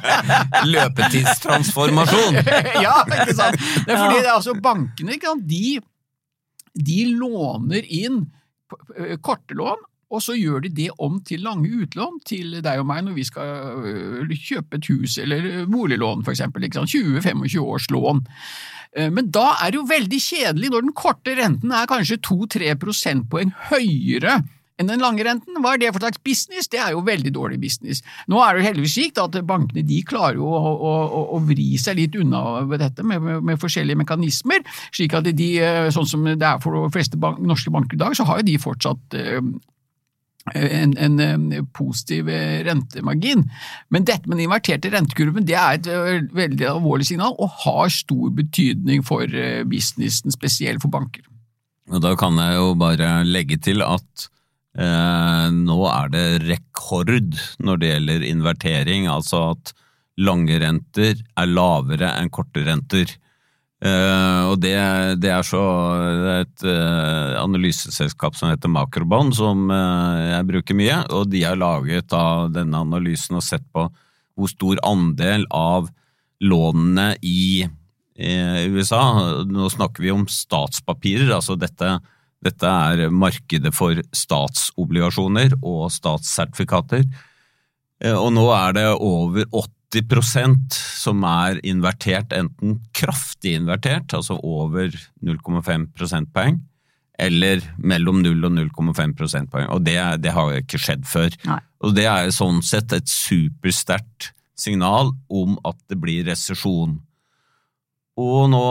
Løpetidstransformasjon! 0.75 2.39
ja, 2.85 2.95
ikke 3.07 3.35
sant. 3.37 3.59
Det 3.85 3.93
er 3.95 3.99
fordi 4.01 4.19
det 4.21 4.27
er 4.29 4.33
altså 4.35 4.55
bankene? 4.59 5.17
De, 5.47 5.77
de 6.75 6.97
låner 7.15 7.87
inn 7.87 8.23
korte 9.23 9.55
lån 9.55 9.83
og 10.15 10.21
så 10.21 10.35
gjør 10.37 10.61
de 10.63 10.69
det 10.77 10.89
om 11.01 11.17
til 11.25 11.41
lange 11.43 11.67
utlån 11.81 12.19
til 12.29 12.59
deg 12.63 12.79
og 12.79 12.85
meg 12.87 13.01
når 13.07 13.15
vi 13.17 13.23
skal 13.25 13.79
øh, 13.89 14.29
kjøpe 14.37 14.77
et 14.77 14.87
hus 14.91 15.15
eller 15.19 15.65
boliglån, 15.67 16.21
for 16.23 16.31
eksempel. 16.35 16.63
20-25 16.69 17.55
års 17.63 17.87
lån. 17.91 18.21
Eh, 18.95 19.09
Men 19.11 19.31
da 19.33 19.47
er 19.65 19.73
det 19.73 19.79
jo 19.81 19.87
veldig 19.89 20.19
kjedelig 20.21 20.69
når 20.71 20.85
den 20.85 20.93
korte 20.95 21.33
renten 21.39 21.73
er 21.75 21.89
kanskje 21.89 22.19
2-3 22.27 22.75
prosentpoeng 22.83 23.51
høyere 23.71 24.37
enn 24.81 24.89
den 24.91 25.03
lange 25.03 25.23
renten. 25.25 25.59
Hva 25.63 25.75
er 25.75 25.81
det 25.81 25.91
for 25.95 26.03
slags 26.03 26.21
business? 26.25 26.69
Det 26.71 26.81
er 26.81 26.95
jo 26.95 27.03
veldig 27.05 27.31
dårlig 27.35 27.59
business. 27.61 28.01
Nå 28.31 28.41
er 28.43 28.57
det 28.57 28.65
heldigvis 28.67 28.97
slik 28.97 29.21
at 29.21 29.37
bankene 29.47 29.85
de 29.87 30.01
klarer 30.07 30.39
jo 30.41 30.49
å, 30.49 30.73
å, 30.73 30.95
å, 31.05 31.21
å 31.37 31.43
vri 31.47 31.69
seg 31.81 31.99
litt 32.01 32.17
unna 32.19 32.65
dette 32.75 33.05
med, 33.05 33.23
med, 33.23 33.45
med 33.51 33.61
forskjellige 33.61 34.01
mekanismer, 34.03 34.65
slik 34.95 35.15
at 35.17 35.29
de, 35.31 35.51
eh, 35.63 35.87
sånn 35.95 36.09
som 36.09 36.27
det 36.27 36.43
er 36.43 36.59
for 36.63 36.75
de 36.75 36.91
fleste 36.95 37.19
bank, 37.21 37.39
norske 37.39 37.71
banker 37.73 37.97
i 37.97 38.03
dag, 38.03 38.17
så 38.17 38.27
har 38.27 38.41
jo 38.41 38.49
de 38.49 38.59
fortsatt 38.61 39.17
eh, 39.19 39.39
en, 40.53 40.97
en, 40.97 41.19
en 41.19 41.67
positiv 41.73 42.29
eh, 42.29 42.63
rentemargin. 42.67 43.45
Men 43.89 44.05
dette 44.05 44.29
med 44.29 44.37
den 44.37 44.45
inverterte 44.45 44.91
rentekurven 44.93 45.47
det 45.47 45.57
er 45.57 45.79
et 45.79 45.89
eh, 45.89 46.27
veldig 46.35 46.69
alvorlig 46.75 47.07
signal 47.09 47.33
og 47.39 47.55
har 47.63 47.89
stor 47.93 48.29
betydning 48.35 49.05
for 49.07 49.25
eh, 49.25 49.63
businessen, 49.67 50.35
spesielt 50.35 50.83
for 50.83 50.93
banker. 50.93 51.25
Og 51.93 52.01
da 52.01 52.15
kan 52.17 52.37
jeg 52.41 52.57
jo 52.57 52.71
bare 52.81 53.19
legge 53.25 53.57
til 53.61 53.83
at 53.85 54.05
eh, 54.05 54.31
nå 54.75 55.75
er 55.87 56.09
det 56.11 56.23
rekord 56.43 57.11
når 57.63 57.77
det 57.79 57.91
gjelder 57.93 58.25
invertering, 58.27 59.05
altså 59.07 59.53
at 59.53 59.71
lange 60.19 60.57
renter 60.59 61.15
er 61.15 61.51
lavere 61.51 62.09
enn 62.19 62.31
korte 62.33 62.63
renter. 62.67 63.13
Eh, 63.85 64.41
og 64.47 64.61
det, 64.63 64.73
det, 65.21 65.31
er 65.35 65.43
så 65.45 65.61
et 66.39 66.63
eh, 66.65 67.35
analyseselskap 67.41 68.37
som 68.37 68.49
heter 68.49 68.71
Makrobond, 68.71 69.35
som 69.35 69.67
eh, 69.73 70.21
jeg 70.31 70.47
bruker 70.49 70.79
mye, 70.79 71.01
og 71.13 71.27
de 71.33 71.43
har 71.43 71.59
laget 71.59 72.07
da 72.13 72.47
denne 72.53 72.81
analysen 72.87 73.37
og 73.37 73.45
sett 73.45 73.65
på 73.75 73.89
hvor 74.35 74.51
stor 74.51 74.79
andel 74.87 75.45
av 75.53 75.91
lånene 76.43 77.13
i 77.23 77.65
USA, 78.15 78.99
nå 79.43 79.67
snakker 79.71 80.03
vi 80.03 80.11
om 80.13 80.21
statspapirer, 80.31 81.33
altså 81.35 81.57
dette, 81.59 81.97
dette 82.45 82.69
er 82.69 83.09
markedet 83.13 83.73
for 83.75 83.99
statsobligasjoner 84.15 85.57
og 85.61 85.89
statssertifikater, 85.93 87.07
og 88.11 88.29
nå 88.35 88.43
er 88.51 88.75
det 88.75 88.85
over 88.91 89.47
80% 89.95 90.75
som 90.75 91.23
er 91.27 91.61
invertert, 91.67 92.33
enten 92.35 92.79
kraftig 92.95 93.55
invertert, 93.59 94.13
altså 94.13 94.37
over 94.43 94.91
0,5 95.23 95.87
prosentpoeng, 95.95 96.59
eller 97.17 97.63
mellom 97.79 98.19
0 98.23 98.43
og 98.43 98.57
0,5 98.57 99.15
prosentpoeng. 99.15 99.69
Og 99.71 99.85
det, 99.87 99.97
det, 100.23 100.33
har 100.35 100.57
ikke 100.59 100.81
skjedd 100.81 101.05
før. 101.07 101.35
Nei. 101.47 101.61
Og 101.85 101.95
det 101.95 102.07
er 102.11 102.33
sånn 102.35 102.59
sett 102.65 102.91
et 102.95 103.07
supersterkt 103.09 104.33
signal 104.59 105.13
om 105.31 105.55
at 105.67 105.77
det 105.91 105.99
blir 106.01 106.27
resesjon. 106.27 106.97
Og 108.19 108.49
nå 108.51 108.65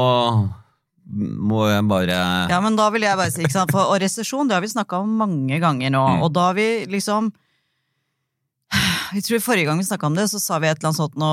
må 1.13 1.67
jeg 1.69 1.85
bare 1.89 2.49
Ja, 2.51 2.61
men 2.65 2.77
da 2.77 2.89
vil 2.91 3.03
jeg 3.03 3.17
bare 3.17 3.31
si, 3.31 3.43
ikke 3.45 3.53
sant, 3.53 3.71
for, 3.75 3.91
og 3.93 4.01
resesjon, 4.01 4.49
det 4.49 4.55
har 4.57 4.63
vi 4.65 4.71
snakka 4.73 5.03
om 5.05 5.17
mange 5.21 5.61
ganger 5.61 5.91
nå, 5.93 6.05
Mm. 6.17 6.23
og 6.25 6.33
da 6.33 6.47
har 6.49 6.55
vi 6.55 6.87
liksom 6.89 7.33
jeg 9.13 9.25
tror 9.27 9.43
Forrige 9.45 9.69
gang 9.69 9.81
vi 9.81 9.85
snakka 9.87 10.09
om 10.09 10.17
det, 10.17 10.27
så 10.31 10.41
sa 10.41 10.59
vi 10.63 10.69
et 10.69 10.79
eller 10.79 10.91
annet 10.91 11.01
sånt 11.01 11.19
nå, 11.21 11.31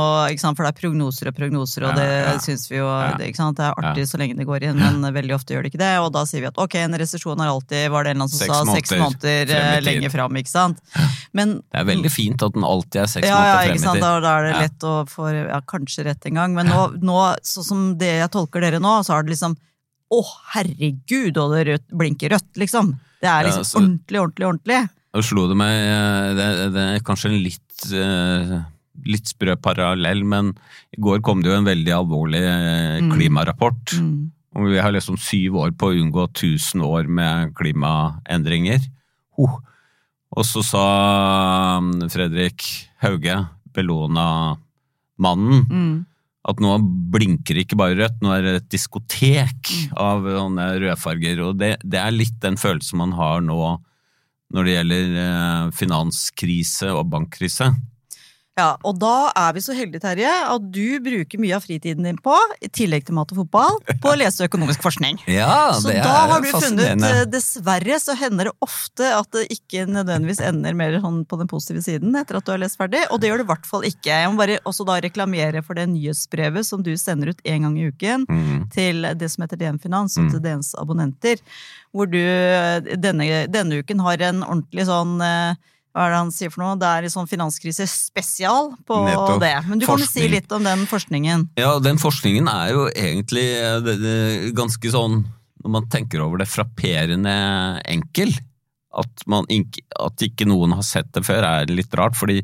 for 0.58 0.66
det 0.66 0.72
er 0.72 0.78
prognoser 0.78 1.30
og 1.32 1.36
prognoser, 1.38 1.86
og 1.88 1.96
det 1.98 2.08
ja. 2.08 2.34
syns 2.44 2.66
vi 2.72 2.80
jo 2.80 2.88
det, 3.20 3.32
det 3.32 3.66
er 3.66 3.78
artig 3.78 4.06
så 4.10 4.20
lenge 4.22 4.38
det 4.40 4.48
går 4.50 4.68
inn, 4.70 4.82
men 4.82 5.14
veldig 5.16 5.36
ofte 5.38 5.56
gjør 5.56 5.66
det 5.66 5.72
ikke 5.74 5.82
det. 5.82 5.94
Og 6.04 6.12
da 6.16 6.26
sier 6.30 6.44
vi 6.44 6.50
at 6.52 6.60
ok, 6.62 6.78
en 6.82 7.00
resesjon 7.02 7.42
er 7.42 7.52
alltid 7.54 7.88
var 7.94 8.06
det 8.08 8.14
en 8.14 8.22
eller 8.22 8.28
annen 8.28 8.34
som 8.34 8.42
Seks 8.42 8.52
sa 8.52 8.76
seks 8.76 8.96
måneder 8.98 9.12
måneder 9.12 9.52
frem 9.52 9.72
eh, 9.72 9.82
lenger 9.88 10.14
fram, 10.14 10.40
ikke 10.42 10.54
sant. 10.54 10.82
Men 11.38 11.58
Det 11.64 11.82
er 11.82 11.90
veldig 11.92 12.14
fint 12.14 12.46
at 12.48 12.56
den 12.58 12.68
alltid 12.68 13.02
er 13.04 13.12
seks 13.12 13.28
ja, 13.28 13.40
ja, 13.40 13.58
måneder 13.58 13.68
frem 13.68 13.76
i 13.76 13.98
tid. 13.98 14.06
Da, 14.06 14.14
da 14.26 14.36
er 14.38 14.48
det 14.48 14.64
lett 14.66 14.88
å 14.88 14.96
få 15.10 15.28
ja, 15.36 15.60
kanskje 15.74 16.08
rett 16.10 16.30
en 16.30 16.40
gang, 16.42 16.56
men 16.58 16.72
nå, 16.72 16.88
nå 17.02 17.20
sånn 17.48 17.68
som 17.68 17.84
det 18.02 18.16
jeg 18.22 18.34
tolker 18.34 18.64
dere 18.66 18.82
nå, 18.84 18.98
så 19.08 19.18
er 19.18 19.28
det 19.28 19.36
liksom 19.36 19.58
å 20.12 20.24
herregud, 20.56 21.38
og 21.40 21.54
det 21.56 21.62
rødt, 21.70 21.86
blinker 21.96 22.34
rødt, 22.34 22.50
liksom. 22.60 22.96
Det 23.22 23.30
er 23.30 23.46
Ja, 23.46 23.48
liksom 23.48 23.64
så- 23.64 23.80
ordentlig, 23.80 24.20
ordentlig, 24.20 24.48
ordentlig. 24.48 24.80
Nå 25.12 25.24
slo 25.28 25.48
det 25.50 25.58
meg 25.60 25.74
eh, 25.76 26.28
Det, 26.38 26.46
det 26.76 26.84
er 26.96 27.02
kanskje 27.08 27.32
en 27.32 27.42
litt, 27.44 27.88
eh, 27.92 28.54
litt 29.12 29.28
sprø 29.34 29.58
parallell, 29.60 30.22
men 30.24 30.54
i 30.96 31.02
går 31.04 31.20
kom 31.26 31.42
det 31.44 31.52
jo 31.52 31.58
en 31.58 31.68
veldig 31.68 31.94
alvorlig 31.98 32.44
klimarapport. 32.46 33.02
Mm. 33.02 33.12
klimarapport. 33.16 33.98
Mm. 34.00 34.32
Og 34.52 34.68
vi 34.68 34.80
har 34.84 34.92
liksom 34.92 35.16
syv 35.20 35.56
år 35.64 35.72
på 35.80 35.88
å 35.92 35.96
unngå 35.96 36.26
1000 36.28 36.82
år 36.84 37.08
med 37.08 37.54
klimaendringer. 37.56 38.84
Oh. 39.40 39.60
Og 40.36 40.44
så 40.48 40.64
sa 40.64 40.86
mm, 41.84 42.10
Fredrik 42.12 42.64
Hauge, 43.04 43.38
Bellona-mannen, 43.76 45.66
Mm. 45.72 46.06
at 46.52 46.60
nå 46.64 46.74
blinker 47.14 47.60
ikke 47.62 47.78
bare 47.80 47.96
rødt, 48.00 48.20
nå 48.24 48.32
er 48.34 48.42
det 48.42 48.54
et 48.60 48.70
diskotek 48.74 49.72
av 49.96 50.24
sånne 50.26 50.68
rødfarger. 50.84 51.40
Og 51.46 51.58
det, 51.60 51.78
det 51.84 52.00
er 52.02 52.12
litt 52.16 52.40
den 52.44 52.58
følelsen 52.60 52.98
man 53.04 53.14
har 53.16 53.42
nå 53.46 53.78
når 54.52 54.68
det 54.68 54.76
gjelder 54.76 55.16
eh, 55.22 55.72
finanskrise 55.76 56.92
og 56.96 57.08
bankkrise. 57.14 57.72
Ja, 58.60 58.74
og 58.84 58.98
da 59.00 59.32
er 59.40 59.54
vi 59.56 59.62
så 59.64 59.72
heldige, 59.74 60.02
Terje, 60.04 60.28
at 60.52 60.64
du 60.76 61.00
bruker 61.00 61.40
mye 61.40 61.54
av 61.56 61.64
fritiden 61.64 62.04
din 62.04 62.18
på, 62.20 62.34
i 62.60 62.68
tillegg 62.68 63.06
til 63.08 63.16
mat 63.16 63.32
og 63.32 63.40
fotball, 63.46 63.78
på 64.04 64.12
å 64.12 64.18
lese 64.20 64.44
økonomisk 64.50 64.84
forskning. 64.84 65.22
Ja, 65.32 65.72
Så 65.72 65.88
det 65.88 66.02
da 66.04 66.12
er 66.26 66.34
har 66.34 66.44
du 66.44 66.50
funnet 66.52 67.06
eh, 67.08 67.22
Dessverre 67.32 68.00
så 68.04 68.16
hender 68.20 68.50
det 68.50 68.54
ofte 68.68 69.08
at 69.16 69.32
det 69.38 69.46
ikke 69.56 69.86
nødvendigvis 69.88 70.44
ender 70.44 70.76
mer 70.78 70.98
sånn 71.00 71.22
på 71.32 71.40
den 71.40 71.48
positive 71.52 71.82
siden 71.86 72.12
etter 72.20 72.42
at 72.42 72.46
du 72.46 72.52
har 72.52 72.60
lest 72.62 72.76
ferdig, 72.82 73.06
og 73.08 73.22
det 73.24 73.32
gjør 73.32 73.40
det 73.42 73.48
i 73.48 73.52
hvert 73.54 73.72
fall 73.72 73.88
ikke. 73.88 74.20
Jeg 74.26 74.34
må 74.36 74.42
bare 74.44 74.60
også 74.68 74.86
da 74.92 75.00
reklamere 75.08 75.64
for 75.64 75.80
det 75.80 75.88
nyhetsbrevet 75.96 76.68
som 76.68 76.84
du 76.84 76.92
sender 77.00 77.32
ut 77.32 77.42
en 77.48 77.70
gang 77.70 77.80
i 77.80 77.88
uken 77.88 78.28
Mm. 78.32 78.70
til 78.72 79.06
det 79.18 79.28
som 79.32 79.44
heter 79.44 79.58
DN 79.60 79.80
Finans, 79.82 80.18
og 80.20 80.28
til 80.32 80.40
DNs 80.44 80.74
abonnenter, 80.80 81.40
hvor 81.96 82.08
du 82.12 82.20
eh, 82.20 82.84
denne, 83.00 83.46
denne 83.52 83.80
uken 83.82 84.00
har 84.04 84.22
en 84.28 84.44
ordentlig 84.44 84.86
sånn 84.88 85.18
eh, 85.24 85.56
hva 85.92 86.06
er 86.06 86.14
det 86.14 86.20
han 86.22 86.32
sier 86.32 86.52
for 86.54 86.64
noe? 86.64 86.78
Det 86.80 86.88
er 86.88 87.06
en 87.06 87.12
sånn 87.12 87.28
finanskrise 87.28 87.86
spesial 87.90 88.72
på 88.88 89.02
Nettopp. 89.10 89.42
det. 89.44 89.56
Men 89.68 89.82
du 89.82 89.86
kan 89.90 90.00
jo 90.00 90.08
si 90.08 90.24
litt 90.32 90.52
om 90.56 90.64
den 90.64 90.86
forskningen. 90.88 91.50
Ja, 91.60 91.74
den 91.84 92.00
forskningen 92.00 92.48
er 92.48 92.72
jo 92.72 92.86
egentlig 92.92 93.44
eh, 93.60 94.48
ganske 94.56 94.94
sånn, 94.94 95.26
når 95.66 95.76
man 95.76 95.90
tenker 95.92 96.24
over 96.24 96.40
det, 96.40 96.48
frapperende 96.52 97.36
enkel. 97.92 98.32
At, 98.92 99.24
man, 99.32 99.46
at 99.48 100.24
ikke 100.24 100.48
noen 100.48 100.76
har 100.76 100.84
sett 100.84 101.12
det 101.16 101.24
før 101.28 101.46
er 101.48 101.70
litt 101.72 101.94
rart, 101.96 102.16
fordi 102.20 102.40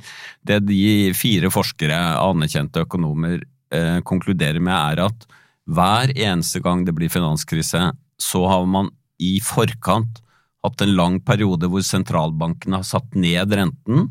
det 0.47 0.61
de 0.67 1.15
fire 1.15 1.51
forskere, 1.51 1.95
anerkjente 2.19 2.83
økonomer, 2.83 3.41
eh, 3.71 3.97
konkluderer 4.07 4.63
med 4.63 4.75
er 4.75 5.05
at 5.07 5.27
hver 5.67 6.11
eneste 6.15 6.59
gang 6.63 6.85
det 6.87 6.95
blir 6.95 7.11
finanskrise, 7.11 7.89
så 8.19 8.47
har 8.47 8.67
man 8.67 8.91
i 9.23 9.37
forkant 9.43 10.21
hatt 10.65 10.83
en 10.83 10.95
lang 10.97 11.19
periode 11.23 11.69
hvor 11.71 11.83
sentralbankene 11.85 12.81
har 12.81 12.87
satt 12.87 13.15
ned 13.17 13.53
renten 13.55 14.09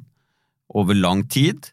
over 0.73 0.99
lang 0.99 1.25
tid. 1.29 1.71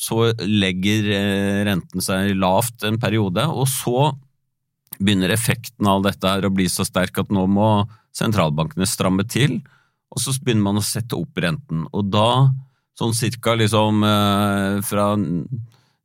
Så 0.00 0.30
legger 0.40 1.10
eh, 1.12 1.60
renten 1.68 2.04
seg 2.04 2.34
lavt 2.40 2.86
en 2.88 2.98
periode, 3.00 3.44
og 3.48 3.68
så 3.68 4.12
begynner 5.00 5.32
effekten 5.32 5.88
av 5.88 6.04
dette 6.04 6.28
her 6.28 6.46
å 6.46 6.52
bli 6.52 6.66
så 6.72 6.86
sterk 6.88 7.20
at 7.22 7.32
nå 7.32 7.46
må 7.48 7.70
sentralbankene 8.16 8.88
stramme 8.88 9.24
til, 9.28 9.60
og 10.10 10.22
så 10.22 10.34
begynner 10.40 10.66
man 10.66 10.80
å 10.80 10.84
sette 10.84 11.16
opp 11.18 11.38
renten. 11.40 11.84
Og 11.94 12.08
da, 12.10 12.50
sånn 12.98 13.14
cirka 13.16 13.54
liksom 13.58 14.02
eh, 14.06 14.80
fra 14.86 15.12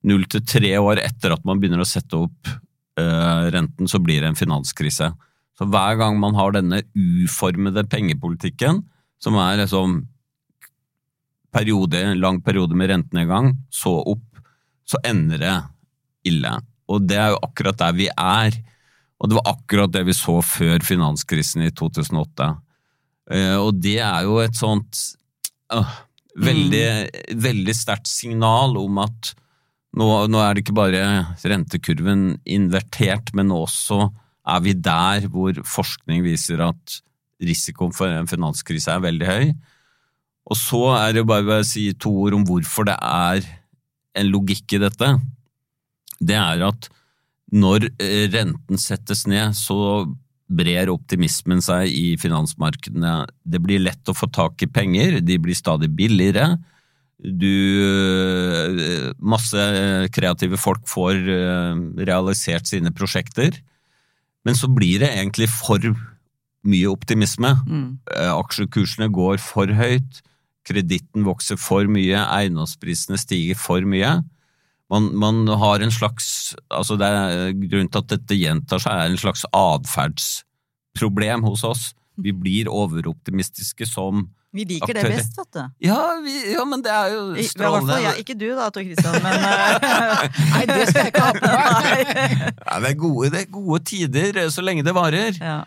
null 0.06 0.28
til 0.30 0.44
tre 0.46 0.76
år 0.78 1.02
etter 1.02 1.34
at 1.34 1.46
man 1.48 1.62
begynner 1.62 1.82
å 1.82 1.90
sette 1.90 2.20
opp 2.20 2.52
eh, 3.00 3.46
renten, 3.56 3.90
så 3.90 4.02
blir 4.04 4.22
det 4.22 4.34
en 4.34 4.40
finanskrise. 4.40 5.10
Så 5.56 5.68
hver 5.72 5.96
gang 6.00 6.20
man 6.20 6.36
har 6.36 6.52
denne 6.56 6.82
uformede 6.96 7.86
pengepolitikken, 7.88 8.82
som 9.24 9.38
er 9.40 9.62
liksom 9.62 10.02
periode, 11.56 12.02
lang 12.20 12.42
periode 12.44 12.76
med 12.76 12.92
rentenedgang, 12.92 13.54
så 13.72 13.94
opp, 14.04 14.42
så 14.86 15.00
ender 15.08 15.40
det 15.40 15.56
ille. 16.28 16.52
Og 16.92 17.06
det 17.08 17.18
er 17.18 17.32
jo 17.34 17.44
akkurat 17.48 17.80
der 17.80 17.96
vi 17.96 18.10
er. 18.12 18.58
Og 19.16 19.32
det 19.32 19.38
var 19.40 19.54
akkurat 19.54 19.94
det 19.94 20.04
vi 20.10 20.16
så 20.18 20.42
før 20.44 20.84
finanskrisen 20.84 21.64
i 21.66 21.72
2008. 21.72 22.50
Eh, 23.32 23.56
Og 23.56 23.80
det 23.82 23.98
er 24.04 24.28
jo 24.28 24.42
et 24.44 24.60
sånt 24.60 25.00
øh, 25.74 25.96
veldig, 26.36 26.86
veldig 27.42 27.76
sterkt 27.76 28.12
signal 28.12 28.76
om 28.78 29.00
at 29.06 29.32
nå, 29.96 30.10
nå 30.28 30.42
er 30.44 30.54
det 30.54 30.66
ikke 30.66 30.76
bare 30.76 31.02
rentekurven 31.48 32.36
invertert, 32.44 33.32
men 33.34 33.56
også 33.56 34.10
er 34.46 34.62
vi 34.64 34.76
der 34.78 35.28
hvor 35.34 35.58
forskning 35.66 36.24
viser 36.26 36.62
at 36.68 37.00
risikoen 37.44 37.94
for 37.96 38.10
en 38.10 38.30
finanskrise 38.30 38.94
er 38.94 39.04
veldig 39.04 39.30
høy. 39.30 39.48
Og 40.46 40.60
så 40.60 40.82
er 41.00 41.16
det 41.18 41.26
bare 41.28 41.62
å 41.62 41.66
si 41.66 41.88
to 41.98 42.12
ord 42.26 42.38
om 42.38 42.46
hvorfor 42.48 42.88
det 42.88 42.98
er 43.02 43.48
en 44.16 44.30
logikk 44.30 44.78
i 44.78 44.84
dette. 44.86 45.10
Det 46.22 46.38
er 46.38 46.62
at 46.68 46.90
når 47.56 47.90
eh, 48.02 48.28
renten 48.34 48.80
settes 48.82 49.26
ned, 49.30 49.56
så 49.58 50.06
brer 50.46 50.92
optimismen 50.94 51.62
seg 51.66 51.90
i 51.90 52.14
finansmarkedene. 52.22 53.26
Det 53.42 53.62
blir 53.64 53.82
lett 53.82 54.12
å 54.12 54.16
få 54.18 54.30
tak 54.34 54.62
i 54.62 54.70
penger, 54.70 55.20
de 55.26 55.38
blir 55.42 55.58
stadig 55.58 55.90
billigere. 55.98 56.56
Du 57.18 57.56
eh, 57.82 59.12
Masse 59.18 59.64
kreative 60.14 60.60
folk 60.62 60.86
får 60.90 61.22
eh, 61.34 61.86
realisert 62.06 62.70
sine 62.70 62.94
prosjekter. 62.96 63.58
Men 64.46 64.58
så 64.58 64.70
blir 64.72 65.02
det 65.02 65.12
egentlig 65.12 65.50
for 65.52 65.82
mye 66.66 66.90
optimisme. 66.90 67.56
Mm. 67.66 67.90
Aksjekursene 68.36 69.10
går 69.14 69.42
for 69.42 69.70
høyt, 69.78 70.22
kreditten 70.66 71.26
vokser 71.28 71.60
for 71.62 71.90
mye, 71.92 72.18
eiendomsprisene 72.18 73.20
stiger 73.22 73.58
for 73.60 73.86
mye. 73.86 74.18
Man, 74.94 75.10
man 75.18 75.46
har 75.50 75.82
en 75.82 75.94
slags 75.94 76.54
altså 76.70 76.94
det 77.02 77.08
er 77.10 77.56
Grunnen 77.58 77.90
til 77.90 78.04
at 78.04 78.12
dette 78.12 78.38
gjentar 78.38 78.82
seg, 78.84 78.94
er 78.94 79.10
en 79.10 79.22
slags 79.22 79.46
atferdsproblem 79.50 81.46
hos 81.48 81.66
oss. 81.66 81.86
Vi 82.22 82.34
blir 82.36 82.70
overoptimistiske 82.72 83.88
som 83.90 84.28
Vi 84.56 84.64
liker 84.70 84.96
det 84.96 85.04
best, 85.12 85.36
vet 85.36 85.58
du. 85.58 85.62
Ja, 85.84 86.00
vi, 86.24 86.36
ja 86.54 86.64
men 86.70 86.84
det 86.86 86.92
er 86.94 87.12
jo 87.12 87.22
I, 87.34 87.44
i 87.44 87.48
strålende. 87.50 87.92
fall. 87.92 88.20
Ikke 88.22 88.36
du 88.40 88.48
da, 88.56 88.70
Tor 88.72 88.86
Christian, 88.88 89.18
men 89.26 89.46
eh, 89.50 90.40
Nei, 90.54 90.64
det 90.70 90.86
skal 90.90 91.02
jeg 91.02 91.12
ikke 91.12 91.26
ha 91.26 91.34
på 91.36 91.52
meg! 91.52 92.14
Ja, 92.66 92.80
det, 92.82 92.92
er 92.92 93.00
gode, 93.00 93.32
det 93.34 93.42
er 93.44 93.50
gode 93.52 93.82
tider 93.88 94.40
så 94.54 94.64
lenge 94.64 94.86
det 94.88 94.96
varer. 94.96 95.40
ja. 95.42 95.64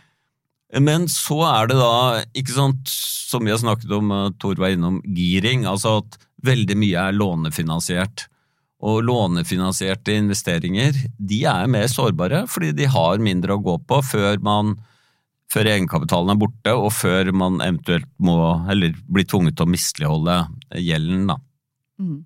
Men 0.76 1.06
så 1.08 1.38
er 1.48 1.70
det 1.70 1.78
da, 1.80 1.92
ikke 2.36 2.52
sant, 2.52 2.90
som 2.92 3.46
vi 3.46 3.52
har 3.54 3.60
snakket 3.60 3.92
om, 3.96 4.10
eh, 4.12 4.26
Tor 4.40 4.58
var 4.60 4.74
innom, 4.74 4.98
giring. 5.16 5.64
Altså 5.68 5.98
at 6.02 6.18
veldig 6.44 6.76
mye 6.78 7.06
er 7.08 7.16
lånefinansiert. 7.16 8.26
Og 8.84 9.00
lånefinansierte 9.08 10.14
investeringer, 10.20 10.94
de 11.18 11.40
er 11.50 11.70
mer 11.72 11.88
sårbare, 11.90 12.44
fordi 12.50 12.74
de 12.78 12.86
har 12.92 13.18
mindre 13.18 13.56
å 13.56 13.62
gå 13.64 13.78
på 13.88 14.02
før 14.06 14.38
man 14.44 14.76
før 15.52 15.70
egenkapitalen 15.72 16.34
er 16.34 16.40
borte, 16.40 16.74
og 16.76 16.90
før 16.92 17.32
man 17.36 17.60
eventuelt 17.64 18.08
må, 18.20 18.38
eller 18.70 18.96
blir 19.08 19.28
tvunget 19.28 19.56
til 19.58 19.68
å 19.68 19.72
misligholde 19.72 20.38
gjelden, 20.76 21.28
da. 21.32 21.38
Mm. 21.98 22.18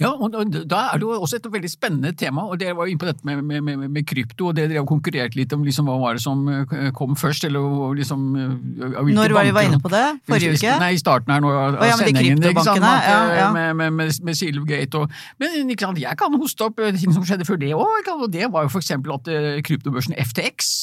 Ja, 0.00 0.10
og 0.12 0.32
da 0.32 0.80
er 0.92 1.00
det 1.00 1.06
jo 1.06 1.14
også 1.16 1.38
et 1.38 1.46
veldig 1.52 1.70
spennende 1.70 2.12
tema, 2.18 2.44
og 2.48 2.58
dere 2.60 2.74
var 2.78 2.88
jo 2.88 2.94
inne 2.94 3.02
på 3.02 3.08
dette 3.08 3.26
med, 3.28 3.42
med, 3.46 3.62
med, 3.66 3.84
med 3.92 4.06
krypto, 4.08 4.50
og 4.50 4.56
dere 4.58 4.78
har 4.78 4.86
konkurrert 4.88 5.36
litt 5.38 5.52
om 5.54 5.64
liksom, 5.66 5.90
hva 5.90 5.98
var 6.00 6.18
det 6.18 6.24
som 6.24 6.42
eh, 6.50 6.90
kom 6.96 7.16
først, 7.18 7.46
eller 7.48 7.94
liksom 7.98 8.24
eh, 8.38 9.12
Når 9.12 9.36
var 9.36 9.48
vi 9.48 9.54
var 9.58 9.68
inne 9.68 9.80
på 9.82 9.92
det? 9.92 10.04
Forrige 10.30 10.56
uke? 10.56 10.74
Nei, 10.82 10.92
i 10.96 11.00
starten 11.02 11.34
her 11.34 11.44
nå 11.44 11.52
av, 11.52 11.78
Å, 11.78 11.90
ja, 11.90 11.98
sendingen. 12.00 12.42
ikke 12.52 12.66
sant, 12.66 12.82
at, 12.82 13.06
eh, 13.06 13.12
ja, 13.12 13.22
ja. 13.42 13.52
Med, 13.54 13.76
med, 13.78 14.18
med, 14.22 14.38
Silvergate 14.38 15.04
og 15.04 15.12
Men 15.42 15.72
ikke 15.74 15.86
sant, 15.86 16.02
jeg 16.02 16.18
kan 16.18 16.40
hoste 16.40 16.68
opp 16.68 16.80
ting 16.80 17.14
som 17.14 17.24
skjedde 17.26 17.46
før 17.48 17.60
det 17.60 17.72
òg, 17.76 18.12
og 18.16 18.26
det 18.32 18.48
var 18.52 18.66
jo 18.66 18.74
for 18.74 18.82
eksempel 18.82 19.14
at 19.18 19.30
kryptobørsen 19.66 20.16
FTX 20.18 20.74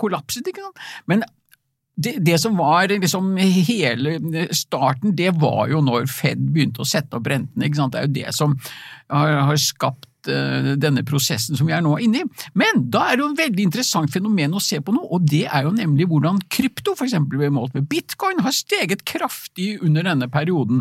kollapset, 0.00 0.46
ikke 0.48 0.64
sant. 0.64 0.82
Men 1.10 1.24
det, 1.96 2.14
det 2.24 2.38
som 2.40 2.56
var 2.56 2.88
liksom 2.88 3.34
hele 3.36 4.14
starten, 4.56 5.12
det 5.16 5.34
var 5.40 5.68
jo 5.68 5.82
når 5.84 6.06
Fed 6.08 6.40
begynte 6.54 6.80
å 6.80 6.88
sette 6.88 7.18
opp 7.18 7.26
rentene. 7.28 7.66
ikke 7.68 7.76
sant? 7.82 7.92
Det 7.92 8.00
er 8.00 8.08
jo 8.08 8.14
det 8.16 8.32
som 8.36 8.54
har, 9.12 9.34
har 9.50 9.60
skapt 9.60 10.30
eh, 10.32 10.72
denne 10.80 11.04
prosessen 11.04 11.58
som 11.58 11.68
vi 11.68 11.74
er 11.76 11.84
nå 11.84 11.98
inne 12.00 12.22
i. 12.22 12.48
Men 12.56 12.86
da 12.94 13.04
er 13.10 13.18
det 13.20 13.26
jo 13.26 13.28
en 13.34 13.36
veldig 13.42 13.66
interessant 13.68 14.10
fenomen 14.14 14.56
å 14.56 14.62
se 14.64 14.80
på 14.80 14.94
nå, 14.96 15.04
og 15.04 15.28
det 15.28 15.44
er 15.52 15.68
jo 15.68 15.74
nemlig 15.76 16.08
hvordan 16.08 16.40
krypto, 16.48 16.96
for 16.96 17.04
eksempel 17.10 17.42
ved 17.44 17.52
målt 17.52 17.76
med 17.76 17.90
bitcoin, 17.92 18.40
har 18.40 18.56
steget 18.56 19.04
kraftig 19.04 19.76
under 19.84 20.08
denne 20.08 20.30
perioden. 20.32 20.80